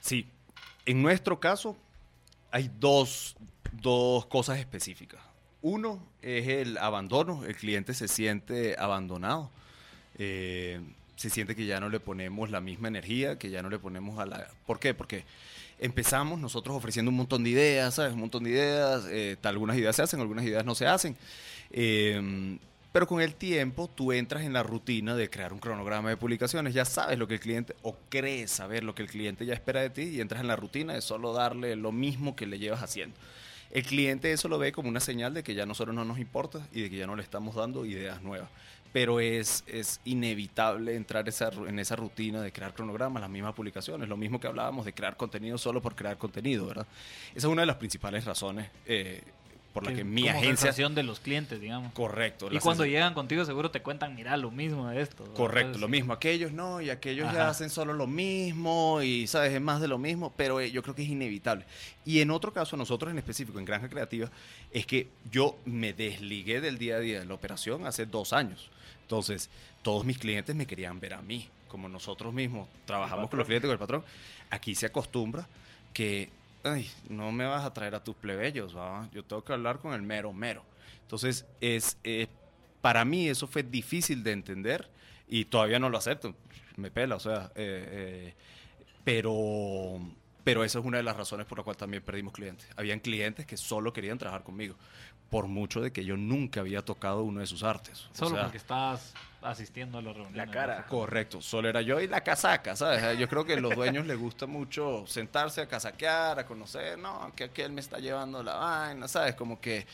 [0.00, 0.28] Sí.
[0.84, 1.76] En nuestro caso,
[2.50, 3.36] hay dos,
[3.72, 5.20] dos cosas específicas.
[5.62, 7.44] Uno es el abandono.
[7.44, 9.50] El cliente se siente abandonado.
[10.18, 10.80] Eh,
[11.16, 14.18] se siente que ya no le ponemos la misma energía, que ya no le ponemos
[14.18, 14.48] a la...
[14.66, 14.94] ¿Por qué?
[14.94, 15.24] Porque
[15.78, 18.12] empezamos nosotros ofreciendo un montón de ideas, ¿sabes?
[18.12, 19.04] Un montón de ideas.
[19.10, 21.16] eh, algunas ideas se hacen, algunas ideas no se hacen.
[21.70, 22.58] Eh,
[22.94, 26.74] pero con el tiempo tú entras en la rutina de crear un cronograma de publicaciones.
[26.74, 29.80] Ya sabes lo que el cliente, o crees saber lo que el cliente ya espera
[29.80, 32.84] de ti, y entras en la rutina de solo darle lo mismo que le llevas
[32.84, 33.16] haciendo.
[33.72, 36.20] El cliente eso lo ve como una señal de que ya a nosotros no nos
[36.20, 38.48] importa y de que ya no le estamos dando ideas nuevas.
[38.94, 44.08] Pero es, es inevitable entrar esa, en esa rutina de crear cronogramas, las mismas publicaciones,
[44.08, 46.86] lo mismo que hablábamos de crear contenido solo por crear contenido, ¿verdad?
[47.30, 49.20] Esa es una de las principales razones eh,
[49.72, 50.88] por la que, mi como agencia...
[50.88, 51.92] de los clientes, digamos.
[51.92, 52.48] Correcto.
[52.52, 55.24] Y cuando llegan contigo seguro te cuentan, mira, lo mismo de esto.
[55.24, 55.36] ¿verdad?
[55.36, 56.12] Correcto, Entonces, lo mismo.
[56.12, 59.98] Aquellos no, y aquellos ya hacen solo lo mismo, y sabes, es más de lo
[59.98, 61.64] mismo, pero eh, yo creo que es inevitable.
[62.04, 64.30] Y en otro caso, nosotros en específico, en Granja Creativa,
[64.70, 68.70] es que yo me desligué del día a día de la operación hace dos años.
[69.04, 69.50] Entonces,
[69.82, 73.68] todos mis clientes me querían ver a mí, como nosotros mismos trabajamos con los clientes,
[73.68, 74.04] con el patrón.
[74.50, 75.46] Aquí se acostumbra
[75.92, 76.30] que,
[76.62, 79.08] ay, no me vas a traer a tus plebeyos, ¿va?
[79.12, 80.64] yo tengo que hablar con el mero mero.
[81.02, 82.28] Entonces, es, eh,
[82.80, 84.88] para mí eso fue difícil de entender
[85.28, 86.34] y todavía no lo acepto.
[86.76, 88.34] Me pela, o sea, eh, eh,
[89.04, 90.00] pero,
[90.42, 92.66] pero esa es una de las razones por la cual también perdimos clientes.
[92.76, 94.76] Habían clientes que solo querían trabajar conmigo,
[95.30, 98.06] por mucho de que yo nunca había tocado uno de sus artes.
[98.12, 100.46] O Solo sea, porque estás asistiendo a las reuniones.
[100.46, 100.80] La cara.
[100.80, 100.86] ¿no?
[100.86, 103.18] Correcto, solo era yo y la casaca, ¿sabes?
[103.18, 107.32] Yo creo que a los dueños les gusta mucho sentarse a casaquear, a conocer, no,
[107.36, 109.34] que aquel me está llevando la vaina, ¿sabes?
[109.34, 109.86] Como que...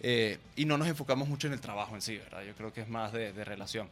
[0.00, 2.42] Eh, y no nos enfocamos mucho en el trabajo en sí, ¿verdad?
[2.42, 3.88] Yo creo que es más de, de relación.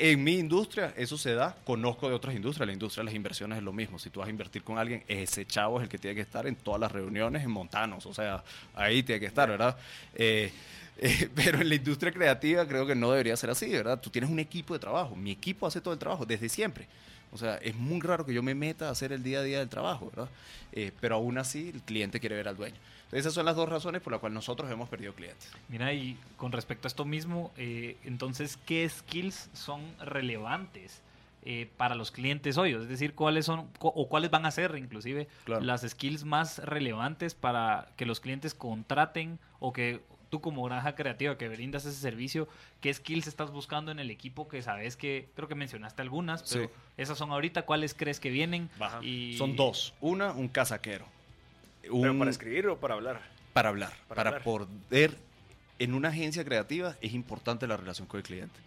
[0.00, 3.58] En mi industria eso se da, conozco de otras industrias, la industria de las inversiones
[3.58, 5.98] es lo mismo, si tú vas a invertir con alguien, ese chavo es el que
[5.98, 8.44] tiene que estar en todas las reuniones en Montanos, o sea,
[8.76, 9.76] ahí tiene que estar, ¿verdad?
[10.14, 10.52] Eh,
[10.98, 14.00] eh, pero en la industria creativa creo que no debería ser así, ¿verdad?
[14.00, 16.86] Tú tienes un equipo de trabajo, mi equipo hace todo el trabajo desde siempre.
[17.30, 19.58] O sea, es muy raro que yo me meta a hacer el día a día
[19.58, 20.30] del trabajo, ¿verdad?
[20.72, 22.76] Eh, pero aún así el cliente quiere ver al dueño.
[23.08, 25.50] Entonces, esas son las dos razones por las cuales nosotros hemos perdido clientes.
[25.68, 31.00] Mira, y con respecto a esto mismo, eh, entonces, ¿qué skills son relevantes
[31.44, 32.74] eh, para los clientes hoy?
[32.74, 35.62] Es decir, ¿cuáles son cu- o cuáles van a ser inclusive Claro.
[35.64, 41.38] las skills más relevantes para que los clientes contraten o que tú como granja creativa
[41.38, 42.46] que brindas ese servicio,
[42.82, 46.66] qué skills estás buscando en el equipo que sabes que, creo que mencionaste algunas, pero
[46.66, 46.70] Sí.
[46.98, 48.68] esas son ahorita, ¿cuáles crees que vienen?
[49.00, 49.94] Y- Son dos.
[50.02, 51.06] Una, un casaquero.
[51.90, 53.20] ¿Pero para escribir o para hablar?
[53.52, 53.90] para hablar.
[54.06, 54.42] Para Para, hablar.
[54.42, 55.16] poder.
[55.78, 58.58] En una agencia creativa es importante la relación con el cliente.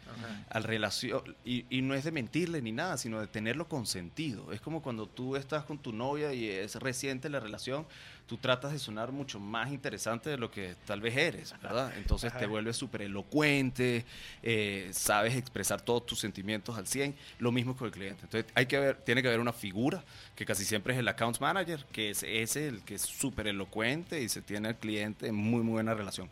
[0.50, 4.52] Al relación, y, y no es de mentirle ni nada, sino de tenerlo consentido.
[4.52, 7.86] Es como cuando tú estás con tu novia y es reciente la relación,
[8.32, 11.92] tú tratas de sonar mucho más interesante de lo que tal vez eres, ¿verdad?
[11.98, 14.06] Entonces te vuelves súper elocuente,
[14.42, 18.22] eh, sabes expresar todos tus sentimientos al 100, lo mismo con el cliente.
[18.24, 20.02] Entonces hay que ver, tiene que haber una figura,
[20.34, 24.22] que casi siempre es el account manager, que es ese el que es súper elocuente
[24.22, 26.30] y se tiene al cliente en muy, muy buena relación.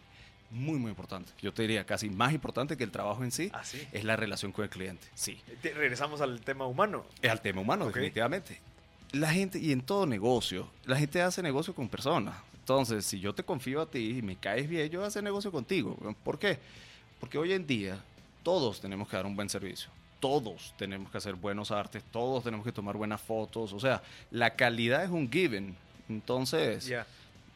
[0.52, 1.32] Muy, muy importante.
[1.42, 3.82] Yo te diría casi más importante que el trabajo en sí Ah, sí.
[3.92, 5.06] es la relación con el cliente.
[5.14, 5.40] Sí.
[5.62, 7.06] Te- Regresamos al tema humano.
[7.22, 8.60] Es al tema humano, definitivamente.
[9.12, 12.36] La gente, y en todo negocio, la gente hace negocio con personas.
[12.60, 15.23] Entonces, si yo te confío a ti y me caes bien, yo voy a hacer
[15.23, 15.98] negocio contigo.
[16.23, 16.60] ¿Por qué?
[17.19, 18.00] Porque hoy en día
[18.44, 19.90] todos tenemos que dar un buen servicio.
[20.19, 24.50] todos tenemos que hacer buenos artes, todos tenemos que tomar buenas fotos, o sea, la
[24.56, 25.78] calidad es un given.
[26.10, 27.06] Entonces, Ya.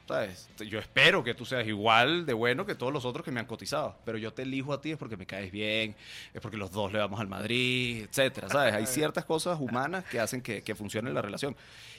[0.08, 0.50] ¿Sabes?
[0.58, 3.46] Yo espero que tú seas igual de bueno que todos los otros que me han
[3.46, 5.96] cotizado, pero yo te elijo a ti es porque me caes bien,
[6.34, 8.74] es porque los dos le vamos al Madrid, etcétera, ¿sabes?
[8.74, 11.56] Hay ciertas cosas humanas que hacen que, que funcione la relación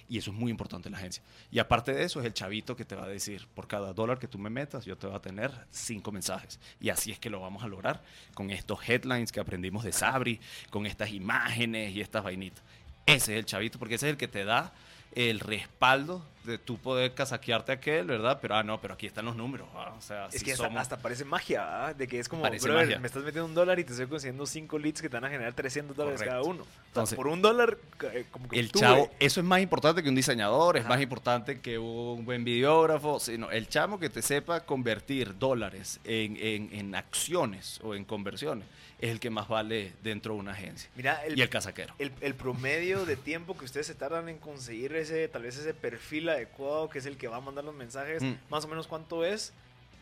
[0.08, 1.22] y eso es muy importante en la agencia.
[1.50, 4.18] Y aparte de eso es el chavito que te va a decir, por cada dólar
[4.18, 6.60] que tú me metas, yo te voy a tener cinco mensajes.
[6.80, 8.02] Y así es que lo vamos a lograr
[8.34, 10.40] con estos headlines que aprendimos de Sabri,
[10.70, 12.62] con estas imágenes y estas vainitas.
[13.06, 14.72] Ese es el chavito, porque ese es el que te da
[15.14, 18.38] el respaldo de tú poder casaquearte a aquel, ¿verdad?
[18.40, 19.68] Pero, ah, no, pero aquí están los números.
[19.74, 21.96] ah, O sea, Es sí que hasta, somos- hasta parece magia, ¿verdad?
[21.96, 24.78] De que es como, brother, me estás metiendo un dólar y te estoy consiguiendo cinco
[24.78, 26.38] leads que te van a generar 300 dólares Correcto.
[26.38, 26.62] cada uno.
[26.62, 27.78] O sea, Entonces, por un dólar,
[28.12, 30.86] eh, como que el tú, chavo, eh, eso es más importante que un diseñador, es
[30.86, 36.36] más importante que un buen videógrafo, sino el chamo que te sepa convertir dólares en,
[36.36, 38.66] en- en acciones o en conversiones
[39.00, 40.88] es el que más vale dentro de una agencia.
[40.96, 41.94] Mira, el, y el casaquero.
[41.98, 45.74] el, el promedio de tiempo que ustedes se tardan en conseguir ese, tal vez ese
[45.74, 48.34] perfil adecuado, que es el que va a mandar los mensajes, Mm.
[48.50, 49.52] más o menos cuánto es,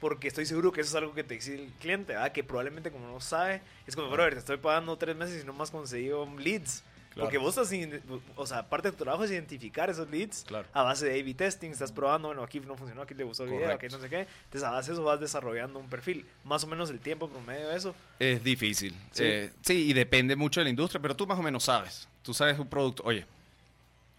[0.00, 2.32] porque estoy seguro que eso es algo que te exige el cliente, ¿verdad?
[2.32, 5.60] Que probablemente como no sabe, es como, brother, te estoy pagando tres meses y no
[5.62, 6.82] has conseguido leads.
[7.14, 7.26] Claro.
[7.26, 7.70] Porque vos estás,
[8.36, 10.66] o sea, parte de tu trabajo es identificar esos leads Claro.
[10.72, 13.50] a base de A-B testing, estás probando, bueno, aquí no funcionó, aquí le gustó el
[13.50, 14.26] video, aquí no sé qué.
[14.44, 16.24] Entonces, a base de eso vas desarrollando un perfil.
[16.42, 17.94] Más o menos el tiempo promedio de eso.
[18.18, 18.92] Es difícil.
[19.10, 19.24] Sí.
[19.24, 22.08] Eh, sí, y depende mucho de la industria, pero tú más o menos sabes.
[22.22, 23.02] Tú sabes un producto.
[23.04, 23.26] Oye,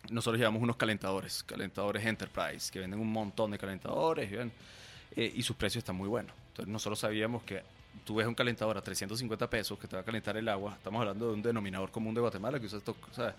[0.09, 4.51] nosotros llevamos unos calentadores, calentadores Enterprise, que venden un montón de calentadores y,
[5.21, 6.35] eh, sus precios están muy buenos.
[6.49, 7.63] Entonces nosotros sabíamos que
[8.05, 10.73] tú ves un calentador a 350 pesos que te va a calentar el agua.
[10.73, 12.95] Estamos hablando de un denominador común de Guatemala que usa esto.
[13.11, 13.35] Sea,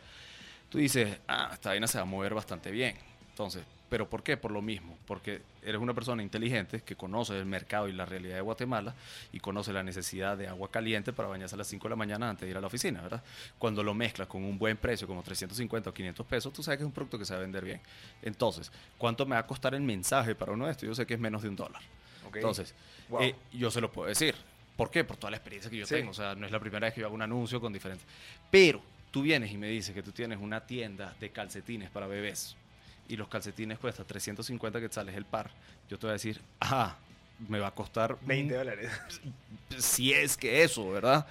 [0.69, 2.97] tú dices, ah, esta vaina se va a mover bastante bien.
[3.31, 3.65] Entonces,
[3.95, 4.37] ¿pero por qué?
[4.37, 8.35] Por lo mismo, porque eres una persona inteligente que conoce el mercado y la realidad
[8.35, 8.93] de Guatemala
[9.33, 12.29] y conoce la necesidad de agua caliente para bañarse a las 5 de la mañana
[12.29, 13.23] antes de ir a la oficina, ¿verdad?
[13.57, 16.83] Cuando lo mezclas con un buen precio, como 350 o 500 pesos, tú sabes que
[16.83, 17.81] es un producto que se va a vender bien.
[18.21, 20.89] Entonces, ¿cuánto me va a costar el mensaje para uno de estos?
[20.89, 21.81] Yo sé que es menos de un dólar.
[22.27, 22.35] ¿ok?
[22.35, 22.75] Entonces,
[23.11, 23.23] Wow.
[23.23, 24.35] eh, yo se lo puedo decir.
[24.77, 25.05] ¿Por qué?
[25.05, 25.95] Por toda la experiencia que yo Sí.
[25.95, 26.11] tengo.
[26.11, 28.05] O sea, no es la primera vez que yo hago un anuncio con diferentes.
[28.51, 28.83] Pero
[29.13, 32.57] tú vienes y me dices que tú tienes una tienda de calcetines para bebés
[33.09, 35.51] y los calcetines cuesta 350 quetzales el par.
[35.89, 36.97] Yo te voy a decir, ah,
[37.49, 38.91] me va a costar 20 dólares.
[39.79, 41.27] si es que eso, ¿verdad?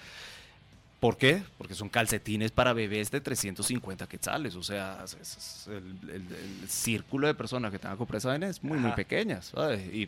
[0.99, 1.43] ¿Por qué?
[1.57, 4.55] Porque son calcetines para bebés de 350 quetzales.
[4.55, 8.47] O sea, es- el, el- el círculo de personas que tengan que comprar esa vaina
[8.47, 8.95] es muy, muy Ajá.
[8.95, 9.81] pequeña, ¿sabes?
[9.93, 10.07] Y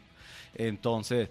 [0.54, 1.28] entonces,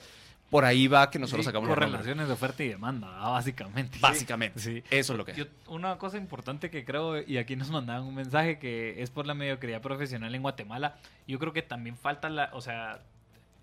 [0.55, 1.91] por ahí va que nosotros Sí, sacamos los números.
[1.97, 3.99] correlaciones de oferta y demanda, básicamente.
[4.01, 4.61] Básicamente.
[4.61, 4.85] Sí.
[4.89, 5.37] Eso es lo que es.
[5.37, 9.27] Yo- una cosa importante que creo, y aquí nos mandaban un mensaje que es por
[9.27, 10.95] la mediocridad profesional en Guatemala,
[11.27, 13.01] yo creo que también falta la, o sea,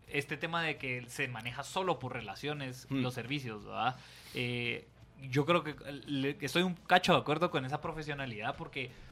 [0.10, 3.02] este tema de que se maneja solo por relaciones Hmm.
[3.04, 3.96] los servicios, ¿verdad?
[4.34, 4.86] Eh,
[5.30, 5.76] yo creo que
[6.08, 9.11] le- estoy un cacho de acuerdo con esa profesionalidad porque mm,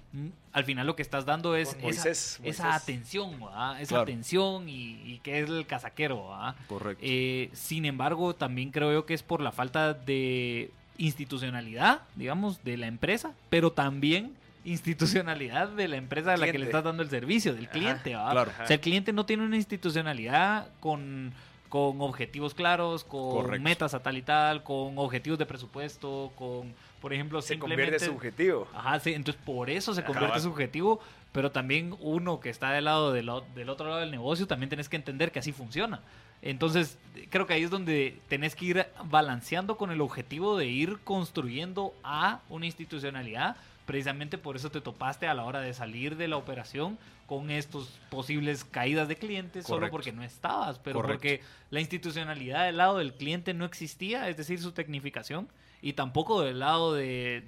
[0.54, 2.82] al final lo que estás dando es esa, Moisés, esa Moisés.
[2.84, 3.80] atención, ¿verdad?
[3.82, 4.04] Esa Claro.
[4.04, 6.30] atención y, y que es el casaquero.
[6.68, 7.04] Correcto.
[7.06, 12.78] Eh, sin embargo, también creo yo que es por la falta de institucionalidad, digamos, de
[12.78, 14.34] la empresa, pero también
[14.66, 18.12] institucionalidad de la empresa a la que le estás dando el servicio, del cliente.
[18.12, 18.52] claro.
[18.64, 21.34] O sea, el cliente no tiene una institucionalidad con,
[21.70, 23.64] con objetivos claros, con Correcto.
[23.64, 27.84] metas a tal y tal, con objetivos de presupuesto, con, por ejemplo, Se simplemente...
[27.84, 28.68] convierte subjetivo.
[28.74, 30.08] Ajá, sí, entonces por eso se Ajá.
[30.08, 31.00] convierte subjetivo,
[31.32, 34.96] pero también uno que está del lado del, otro lado del negocio también tenés que
[34.96, 36.02] entender que así funciona.
[36.42, 36.98] Entonces,
[37.30, 41.94] creo que ahí es donde tenés que ir balanceando con el objetivo de ir construyendo
[42.04, 43.58] a una institucionalidad.
[43.86, 47.90] Precisamente por eso te topaste a la hora de salir de la operación con estos
[48.10, 51.18] posibles caídas de clientes, solo porque no estabas, pero Correcto.
[51.18, 55.48] porque la institucionalidad del lado del cliente no existía, es decir, su tecnificación,
[55.82, 57.44] y tampoco del lado de,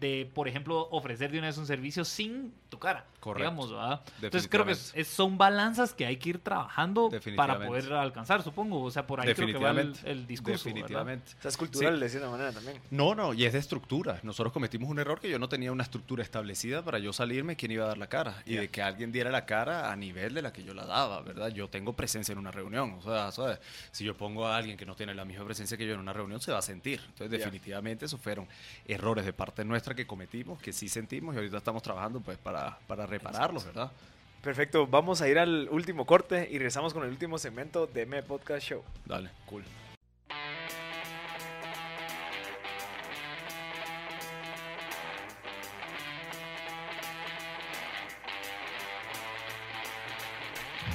[0.00, 3.42] de, por ejemplo, ofrecer de una vez un servicio sin tu cara, Correcto.
[3.50, 4.00] digamos, ¿verdad?
[4.22, 8.42] Entonces creo que es- es- son balanzas que hay que ir trabajando para poder alcanzar,
[8.42, 8.80] supongo.
[8.82, 10.64] O sea, por ahí creo que va el, el discurso.
[10.64, 10.74] ¿verdad?
[10.74, 11.32] Definitivamente.
[11.38, 12.80] O sea, es cultural de cierta manera también.
[12.90, 14.20] No, no, y es de estructura.
[14.22, 17.72] Nosotros cometimos un error que yo no tenía una estructura establecida para yo salirme quién
[17.72, 20.42] iba a dar la cara y de que alguien diera la cara a nivel de
[20.42, 21.48] la que yo la daba, ¿verdad?
[21.48, 23.58] Yo tengo presencia en una reunión, o sea, ¿sabes?
[23.90, 26.12] Si yo pongo a alguien que no tiene la misma presencia que yo en una
[26.12, 27.00] reunión, se va a sentir.
[27.08, 27.49] Entonces, Ya.
[27.50, 28.46] Definitivamente, esos fueron
[28.86, 32.78] errores de parte nuestra que cometimos, que sí sentimos y ahorita estamos trabajando pues para,
[32.86, 33.90] para repararlos, ¿verdad?
[34.42, 38.22] Perfecto, vamos a ir al último corte y regresamos con el último segmento de M
[38.22, 38.82] Podcast Show.
[39.04, 39.64] Dale, cool.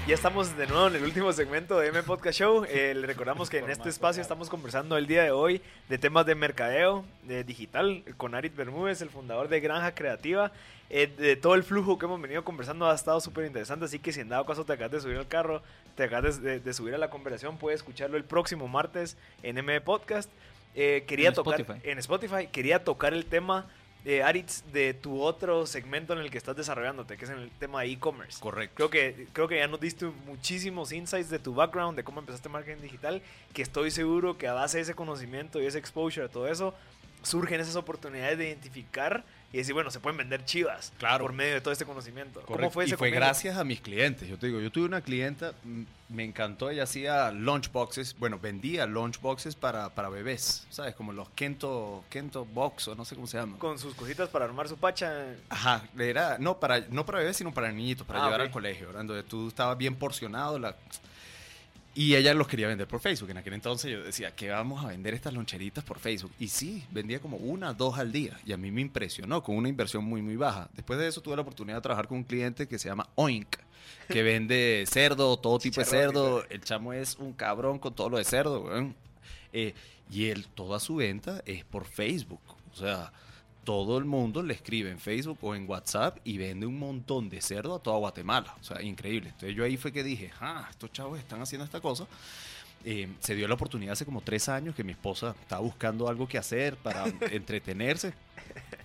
[0.08, 2.64] Ya estamos de nuevo en el último segmento de M Podcast Show.
[2.70, 6.28] Eh, le recordamos que en este espacio estamos conversando el día de hoy de temas
[6.28, 10.51] de mercadeo de digital con Arit Bermúdez, el fundador de Granja Creativa.
[10.91, 14.14] Eh, de todo el flujo que hemos venido conversando ha estado súper interesante, así que
[14.14, 15.64] si en dado caso te acabas de subir al carro,
[15.95, 19.82] te acabas de, de subir a la conversación, puedes escucharlo el próximo martes en M
[19.82, 20.30] Podcast.
[20.76, 21.89] Eh, quería En tocar Spotify.
[21.89, 23.66] en Spotify, quería tocar el tema
[24.06, 27.49] de Aritz de tu otro segmento en el que estás desarrollándote, que es en el
[27.49, 28.39] tema de e-commerce.
[28.39, 28.76] Correcto.
[28.76, 32.47] Creo que, creo que ya nos diste muchísimos insights de tu background, de cómo empezaste
[32.47, 36.47] marketing digital, que estoy seguro que a base de ese conocimiento y ese exposure, todo
[36.47, 36.76] eso,
[37.24, 41.24] surgen esas oportunidades de identificar y decir, bueno, se pueden vender chivas Claro.
[41.26, 42.41] por medio de todo este conocimiento.
[42.41, 42.74] ¿Cómo Correcto.
[42.74, 43.26] fue y ese fue comienzo?
[43.26, 44.28] gracias a mis clientes.
[44.28, 48.86] Yo te digo, yo tuve una clienta, mm, me encantó, ella hacía lunchboxes, bueno, vendía
[48.86, 50.93] lunchboxes para, para bebés, ¿sabes?
[50.96, 53.58] Como los Kento, Kento Box o no sé cómo se llama.
[53.58, 55.26] Con sus cositas para armar su pacha.
[55.50, 58.88] Ajá, era, no para, no para bebés, sino para niñitos, para Ah, llevar al colegio,
[58.88, 59.06] ¿verdad?
[59.06, 60.60] Donde tú estabas bien porcionado.
[60.60, 60.76] La...
[61.98, 63.30] Y ella los quería vender por Facebook.
[63.30, 66.34] En aquel entonces yo decía, que vamos a vender estas loncheritas por Facebook?
[66.38, 68.38] Y sí, vendía como una, dos al día.
[68.46, 70.70] Y a mí me impresionó con una inversión muy, muy baja.
[70.74, 73.56] Después de eso tuve la oportunidad de trabajar con un cliente que se llama Oink,
[74.10, 76.43] que vende cerdo, todo tipo de cerdo.
[76.50, 78.70] El chamo es un cabrón con todo lo de cerdo.
[79.54, 79.74] Eh,
[80.12, 82.41] y él, toda su venta es por Facebook.
[82.74, 83.14] O sea,
[83.66, 87.41] todo el mundo le escribe en Facebook o en WhatsApp y vende un montón de
[87.41, 88.55] cerdo a toda Guatemala.
[88.61, 89.30] O sea, increíble.
[89.30, 92.07] Entonces yo ahí fue que dije, ah, estos chavos están haciendo esta cosa.
[92.86, 96.28] Eh, se dio la oportunidad hace como tres años que mi esposa estaba buscando algo
[96.28, 98.13] que hacer para entretenerse.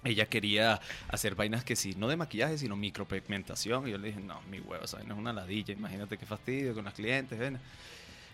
[0.02, 3.86] Ella quería hacer vainas que sí, no de maquillaje, sino micropigmentación.
[3.86, 5.74] Y yo le dije, no, mi huevo, esa vaina es una ladilla.
[5.74, 7.38] Imagínate qué fastidio con las clientes.
[7.38, 7.60] ven".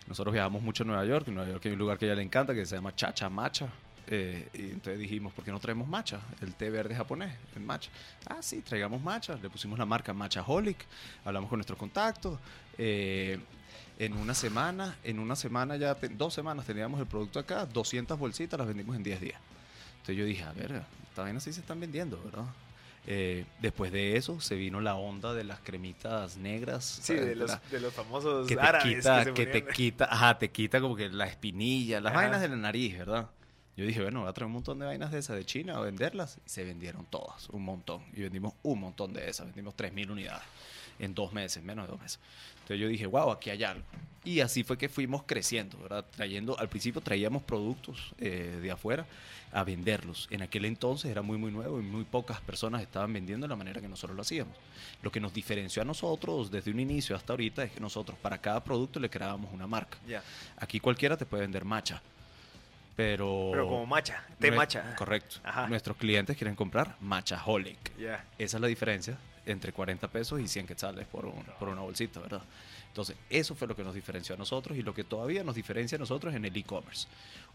[0.07, 1.27] Nosotros viajamos mucho a Nueva York.
[1.27, 3.29] En Nueva York hay un lugar que a ella le encanta que se llama Chacha
[3.29, 3.67] Macha.
[4.09, 6.21] Eh, y entonces dijimos, ¿por qué no traemos matcha?
[6.41, 7.89] El té verde japonés, el matcha.
[8.25, 9.35] Ah, sí, traigamos matcha.
[9.35, 10.77] Le pusimos la marca Matchaholic.
[11.25, 12.39] Hablamos con nuestros contactos.
[12.77, 13.39] eh,
[13.99, 18.19] en una semana, en una semana ya, te- dos semanas teníamos el producto acá, 200
[18.19, 19.41] bolsitas, las vendimos en 10 días.
[19.93, 22.45] Entonces yo dije, a ver, esta vaina sí se están vendiendo, ¿verdad?
[23.07, 26.99] Eh, después de eso se vino la onda de las cremitas negras.
[27.01, 30.05] Sí, de los, La- de los famosos que te árabes quita, que que te quita,
[30.11, 32.21] ajá, te quita como que la espinilla, las Ajá.
[32.21, 33.29] vainas de la nariz, ¿verdad?
[33.77, 35.81] Yo dije, bueno, voy a traer un montón de vainas de esas de China a
[35.81, 36.39] venderlas.
[36.45, 38.01] Y se vendieron todas, un montón.
[38.11, 40.43] Y vendimos un montón de esas, vendimos 3.000 unidades
[40.99, 42.19] en dos meses, menos de dos meses.
[42.55, 43.83] Entonces yo dije, wow, aquí hay algo.
[44.23, 46.03] Y así fue que fuimos creciendo, ¿verdad?
[46.11, 49.05] Trayendo, al principio traíamos productos eh, de afuera
[49.53, 50.27] a venderlos.
[50.31, 53.55] En aquel entonces era muy, muy nuevo y muy pocas personas estaban vendiendo de la
[53.55, 54.53] manera que nosotros lo hacíamos.
[55.01, 58.39] Lo que nos diferenció a nosotros desde un inicio hasta ahorita es que nosotros para
[58.39, 59.97] cada producto le creábamos una marca.
[60.57, 62.01] Aquí cualquiera te puede vender macha,
[62.97, 63.49] pero...
[63.53, 64.93] Pero como macha, té macha.
[64.97, 65.37] Correcto.
[65.43, 65.67] Ajá.
[65.67, 67.95] Nuestros clientes quieren comprar Machaholic.
[67.97, 68.25] Ya.
[68.37, 72.19] Esa es la diferencia entre 40 pesos y 100 quetzales por, un- por una bolsita,
[72.19, 72.41] ¿verdad?
[72.89, 75.95] Entonces, eso fue lo que nos diferenció a nosotros y lo que todavía nos diferencia
[75.95, 77.07] a nosotros en el e-commerce.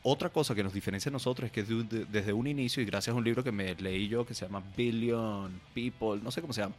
[0.05, 2.81] Otra cosa que nos diferencia a nosotros es que de un- de- desde un inicio,
[2.83, 6.31] y gracias a un libro que me leí yo que se llama Billion People, no
[6.31, 6.75] sé cómo se llama,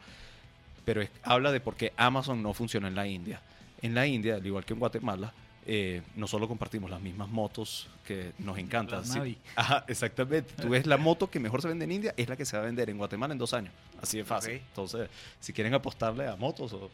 [0.86, 3.42] pero es- habla de por qué Amazon no funciona en la India.
[3.82, 5.34] En la India, al igual que en Guatemala,
[5.66, 9.06] eh, no solo compartimos las mismas motos que nos encantan.
[9.06, 9.38] Sí-.
[9.56, 10.54] Ajá, exactamente.
[10.62, 12.64] Tú ves la moto que mejor se vende en India, es la que se va
[12.64, 13.74] a vender en Guatemala en dos años.
[14.02, 14.54] Así de fácil.
[14.54, 15.10] Entonces,
[15.40, 16.92] si quieren apostarle a motos o...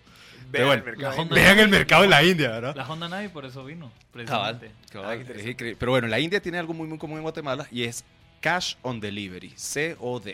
[0.51, 1.25] Vean bueno, el mercado.
[1.29, 2.75] Vean el mercado en la India, ¿verdad?
[2.75, 3.91] La Honda Navi por eso vino,
[4.25, 4.71] Cabal, precisamente.
[4.91, 5.75] cabal, Ah, es.
[5.77, 8.03] Pero bueno, la India tiene algo muy, muy común en Guatemala y es
[8.41, 9.53] Cash on Delivery,
[9.97, 10.27] COD.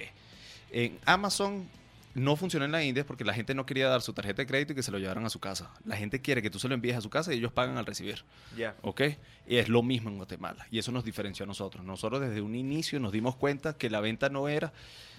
[0.71, 1.67] En Amazon
[2.15, 4.71] no funciona en la India porque la gente no quería dar su tarjeta de crédito
[4.71, 5.69] y que se lo llevaran a su casa.
[5.83, 7.85] La gente quiere que tú se lo envíes a su casa y ellos pagan al
[7.85, 8.23] recibir.
[8.57, 8.73] Ya.
[8.81, 9.01] ¿Ok?
[9.45, 10.65] Y es lo mismo en Guatemala.
[10.71, 11.83] Y eso nos diferenció a nosotros.
[11.83, 14.71] Nosotros desde un inicio nos dimos cuenta que la venta no era...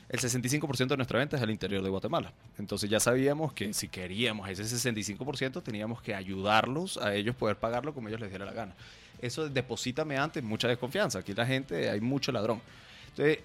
[0.09, 2.32] El 65% de nuestra venta es al interior de Guatemala.
[2.59, 7.92] Entonces ya sabíamos que si queríamos ese 65% teníamos que ayudarlos a ellos poder pagarlo
[7.92, 8.74] como ellos les diera la gana.
[9.20, 11.18] Eso deposítame antes mucha desconfianza.
[11.18, 12.62] Aquí la gente, hay mucho ladrón.
[13.09, 13.40] Entonces,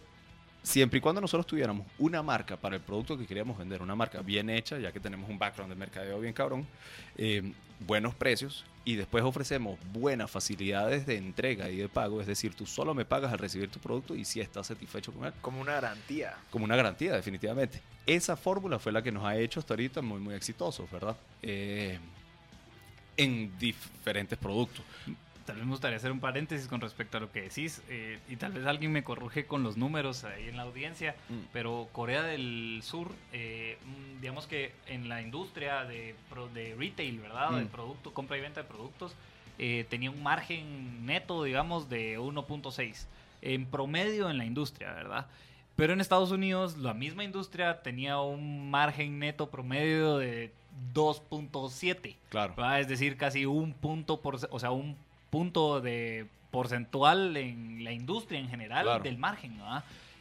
[0.63, 4.21] siempre y cuando nosotros tuviéramos una marca para el producto que queríamos vender, una marca
[4.21, 6.67] bien hecha, ya que tenemos un background de mercadeo bien cabrón,
[7.17, 12.55] eh, buenos precios y después ofrecemos buenas facilidades de entrega y de pago, es decir,
[12.55, 15.61] tú solo me pagas al recibir tu producto y si estás satisfecho con él, Como
[15.61, 16.35] una garantía.
[16.49, 17.81] como una garantía, definitivamente.
[18.05, 21.15] Esa fórmula fue la que nos ha hecho hasta ahorita muy, muy exitosos, ¿verdad?
[21.43, 21.99] Eh,
[23.17, 24.83] en diferentes productos.
[25.51, 28.37] Tal vez me gustaría hacer un paréntesis con respecto a lo que decís, eh, y
[28.37, 31.39] tal vez alguien me corrige con los números ahí en la audiencia, Mm.
[31.51, 36.15] pero Corea del Sur, eh, mm, digamos que en la industria de,
[36.53, 37.51] de retail, ¿verdad?
[37.51, 37.67] De Mm.
[37.67, 39.13] producto, compra y venta de productos,
[39.59, 43.05] eh, tenía un margen neto, digamos, de 1.6
[43.41, 45.27] en promedio en la industria, ¿verdad?
[45.75, 50.53] Pero en Estados Unidos la misma industria tenía un margen neto promedio de
[50.93, 52.15] 2.7.
[52.29, 52.53] Claro.
[52.77, 54.95] Es decir, casi un punto, por, o sea, un
[55.31, 59.03] punto de porcentual en la industria en general Claro.
[59.03, 59.57] del margen.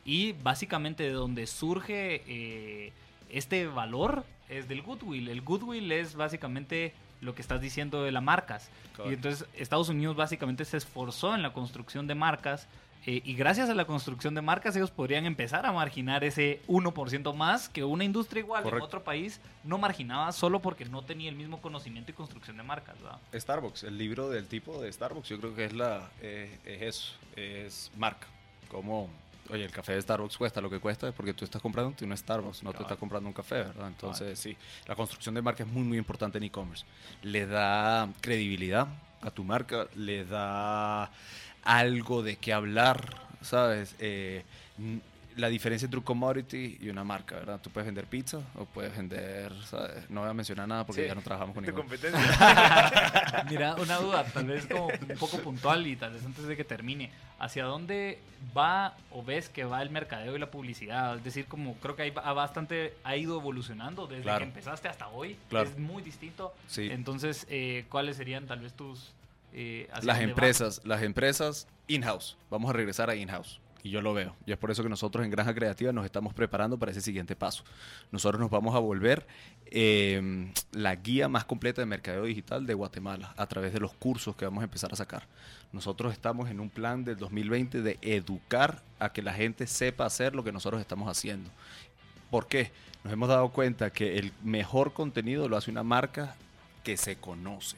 [0.07, 2.93] Y básicamente de donde surge eh,
[3.29, 5.29] este valor es del goodwill.
[5.29, 8.71] El goodwill es básicamente lo que estás diciendo de las marcas.
[9.05, 12.67] Y entonces Estados Unidos básicamente se esforzó en la construcción de marcas
[13.07, 17.35] eh, y gracias a la construcción de marcas ellos podrían empezar a marginar ese 1%
[17.35, 21.37] más que una industria igual en otro país no marginaba solo porque no tenía el
[21.37, 23.01] mismo conocimiento y construcción de marcas.
[23.01, 23.19] ¿verdad?
[23.35, 27.15] Starbucks, el libro del tipo de Starbucks, yo creo que es la eh, es eso,
[27.37, 28.27] es marca.
[28.69, 29.09] Como,
[29.49, 32.17] oye, el café de Starbucks cuesta lo que cuesta es porque tú estás comprando un
[32.17, 33.89] Starbucks, no te estás comprando un café, ¿verdad?
[33.89, 36.85] Entonces, sí, la construcción de marca es muy, muy importante en e-commerce.
[37.23, 38.89] Le da credibilidad
[39.23, 41.11] a tu marca, le da
[41.65, 43.01] algo de qué hablar,
[43.43, 43.95] ¿sabes?
[43.99, 44.45] Eh,
[45.37, 47.61] la diferencia entre un commodity y una marca, ¿verdad?
[47.63, 50.11] Tú puedes vender pizza o puedes vender, ¿sabes?
[50.11, 51.83] No voy a mencionar nada porque Sí, ya no trabajamos con Tu ningún.
[51.89, 53.45] competencia.
[53.49, 56.65] Mira, una duda, tal vez como un poco puntual y tal vez antes de que
[56.65, 57.11] termine.
[57.39, 58.19] ¿Hacia dónde
[58.55, 61.17] va o ves que va el mercadeo y la publicidad?
[61.17, 64.41] Es decir, como creo que hay ba- bastante, ha ido evolucionando desde Claro.
[64.41, 65.39] que empezaste hasta hoy.
[65.49, 65.69] Claro.
[65.71, 66.53] Es muy distinto.
[66.67, 66.89] Sí.
[66.91, 69.13] Entonces, eh, ¿cuáles serían tal vez tus...
[69.53, 70.23] eh, Las va?
[70.23, 72.37] empresas, las empresas in-house.
[72.51, 73.61] Vamos a regresar a in-house.
[73.83, 74.37] Y yo lo veo.
[74.45, 77.35] Y es por eso que nosotros en Granja Creativa nos estamos preparando para ese siguiente
[77.35, 77.65] paso.
[78.13, 79.27] Nosotros nos vamos a volver
[79.71, 84.37] eh, la guía más completa de mercadeo digital de Guatemala a través de los cursos
[84.37, 85.27] que vamos a empezar a sacar.
[85.73, 90.35] Nosotros estamos en un plan del 2020 de educar a que la gente sepa hacer
[90.35, 91.49] lo que nosotros estamos haciendo.
[92.31, 92.73] ¿Por qué?
[93.03, 96.37] Nos hemos dado cuenta que el mejor contenido lo hace una marca
[96.85, 97.77] que se conoce.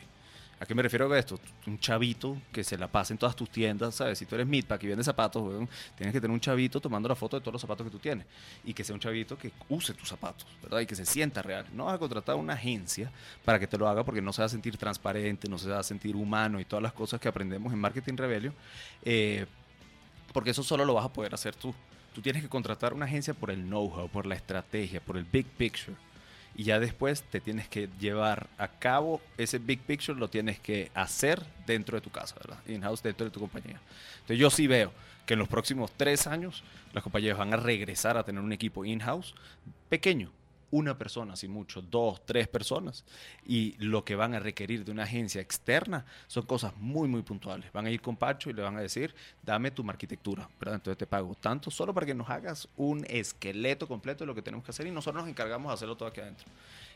[0.62, 1.40] ¿A qué me refiero con esto?
[1.66, 4.16] Un chavito que se la pase en todas tus tiendas, ¿sabes?
[4.16, 7.16] Si tú eres Midpack y vendes zapatos, weón, tienes que tener un chavito tomando la
[7.16, 8.24] foto de todos los zapatos que tú tienes.
[8.64, 10.78] Y que sea un chavito que use tus zapatos, ¿verdad?
[10.78, 11.66] Y que se sienta real.
[11.72, 13.10] No vas a contratar a una agencia
[13.44, 15.80] para que te lo haga porque no se va a sentir transparente, no se va
[15.80, 18.54] a sentir humano y todas las cosas que aprendemos en Marketing Rebellion.
[19.04, 19.46] eh,
[20.32, 21.74] porque eso solo lo vas a poder hacer tú.
[22.14, 25.44] Tú tienes que contratar una agencia por el know-how, por la estrategia, por el big
[25.44, 25.96] picture.
[26.54, 30.90] Y ya después te tienes que llevar a cabo ese big picture, lo tienes que
[30.94, 32.58] hacer dentro de tu casa, ¿verdad?
[32.66, 33.80] In-house, dentro de tu compañía.
[34.14, 34.92] Entonces yo sí veo
[35.24, 38.84] que en los próximos tres años las compañías van a regresar a tener un equipo
[38.84, 39.34] in-house
[39.88, 40.30] pequeño,
[40.72, 43.04] una persona, sin mucho, dos, tres personas.
[43.46, 47.70] Y lo que van a requerir de una agencia externa son cosas muy, muy puntuales.
[47.72, 50.76] Van a ir con Pacho y le van a decir, dame tu arquitectura, ¿verdad?
[50.76, 54.42] Entonces te pago tanto solo para que nos hagas un esqueleto completo de lo que
[54.42, 56.46] tenemos que hacer y nosotros nos encargamos de hacerlo todo aquí adentro.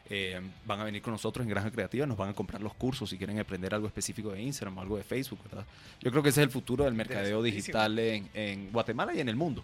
[0.09, 3.11] Eh, van a venir con nosotros en Granja Creativa, nos van a comprar los cursos
[3.11, 5.67] si quieren aprender algo específico de Instagram o algo de Facebook, ¿verdad?
[6.01, 9.29] Yo creo que ese es el futuro del mercadeo digital en, en Guatemala y en
[9.29, 9.63] el mundo.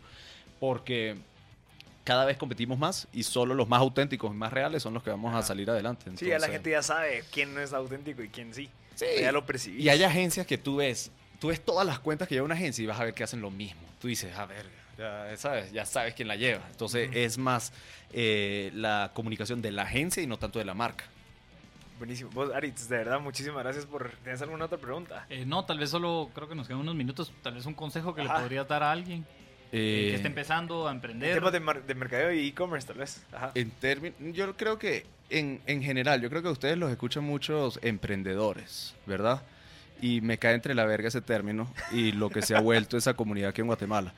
[0.60, 1.16] Porque
[2.05, 5.11] cada vez competimos más y solo los más auténticos y más reales son los que
[5.11, 6.11] vamos a salir adelante.
[6.16, 8.68] Sí, ya la gente ya sabe quién no es auténtico y quién sí.
[8.94, 9.07] Sí.
[9.20, 9.82] Ya lo percibí.
[9.82, 12.82] Y hay agencias que tú ves, tú ves todas las cuentas que lleva una agencia
[12.82, 13.80] y vas a ver que hacen lo mismo.
[14.00, 14.66] Tú dices, a ver,
[14.98, 16.62] ya sabes, ya sabes quién la lleva.
[16.70, 17.72] Entonces es más
[18.12, 21.05] eh, la comunicación de la agencia y no tanto de la marca.
[21.98, 22.30] Buenísimo.
[22.30, 24.11] Vos, Aritz, de verdad, muchísimas gracias por...
[24.24, 25.24] ¿Tienes alguna otra pregunta?
[25.30, 27.32] Eh, no, tal vez solo creo que nos quedan unos minutos.
[27.42, 28.34] Tal vez un consejo que Ajá.
[28.34, 29.24] le podrías dar a alguien
[29.72, 31.34] eh, que esté empezando a En emprender.
[31.34, 33.24] temas de, mar- de mercadeo y e-commerce, tal vez.
[33.32, 33.52] Ajá.
[33.54, 33.72] En
[34.34, 39.42] yo creo que en, en general, yo creo que ustedes los escuchan muchos emprendedores, ¿verdad?
[40.00, 43.14] Y me cae entre la verga ese término y lo que se ha vuelto esa
[43.14, 44.12] comunidad aquí en Guatemala.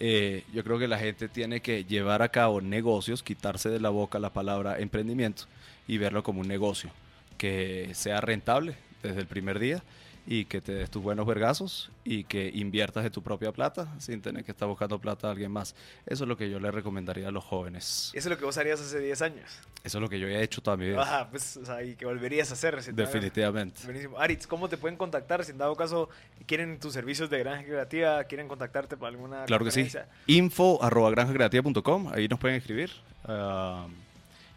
[0.00, 3.90] Eh, yo creo que la gente tiene que llevar a cabo negocios, quitarse de la
[3.90, 5.44] boca la palabra emprendimiento
[5.86, 6.90] y verlo como un negocio
[7.38, 9.82] que sea rentable desde el primer día
[10.26, 14.22] y que te des tus buenos vergazos y que inviertas de tu propia plata sin
[14.22, 15.74] tener que estar buscando plata a alguien más.
[16.06, 18.10] Eso es lo que yo le recomendaría a los jóvenes.
[18.14, 19.44] Eso es lo que vos harías hace 10 años.
[19.84, 21.02] Eso es lo que yo he hecho toda mi vida.
[21.02, 22.82] Ajá, pues, o sea, y que volverías a hacer.
[22.82, 23.82] si te- Definitivamente.
[23.84, 24.18] Buenísimo.
[24.18, 25.44] Aritz, ¿cómo te pueden contactar?
[25.44, 26.08] Si en dado caso
[26.46, 29.86] quieren tus servicios de granja creativa, quieren contactarte para alguna Claro que sí.
[30.26, 32.90] Info arroba granjacreativa.com, ahí nos pueden escribir.
[33.26, 33.86] Ah,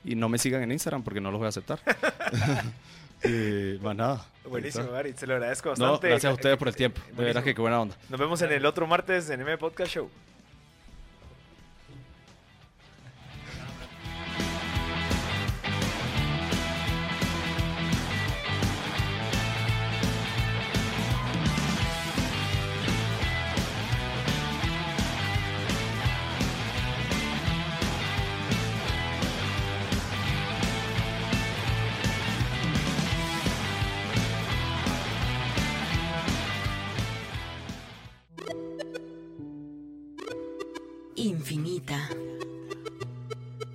[0.05, 1.79] y no me sigan en Instagram porque no los voy a aceptar.
[3.23, 4.25] y más nada.
[4.49, 6.09] Buenísimo, Aritz, te lo agradezco No, bastante.
[6.09, 7.01] gracias a ustedes por el tiempo.
[7.15, 7.95] De verdad que qué buena onda.
[8.09, 10.09] Nos vemos en el otro martes en M Podcast Show.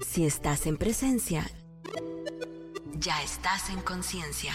[0.07, 1.51] Si estás en presencia,
[2.99, 4.53] ya estás en conciencia.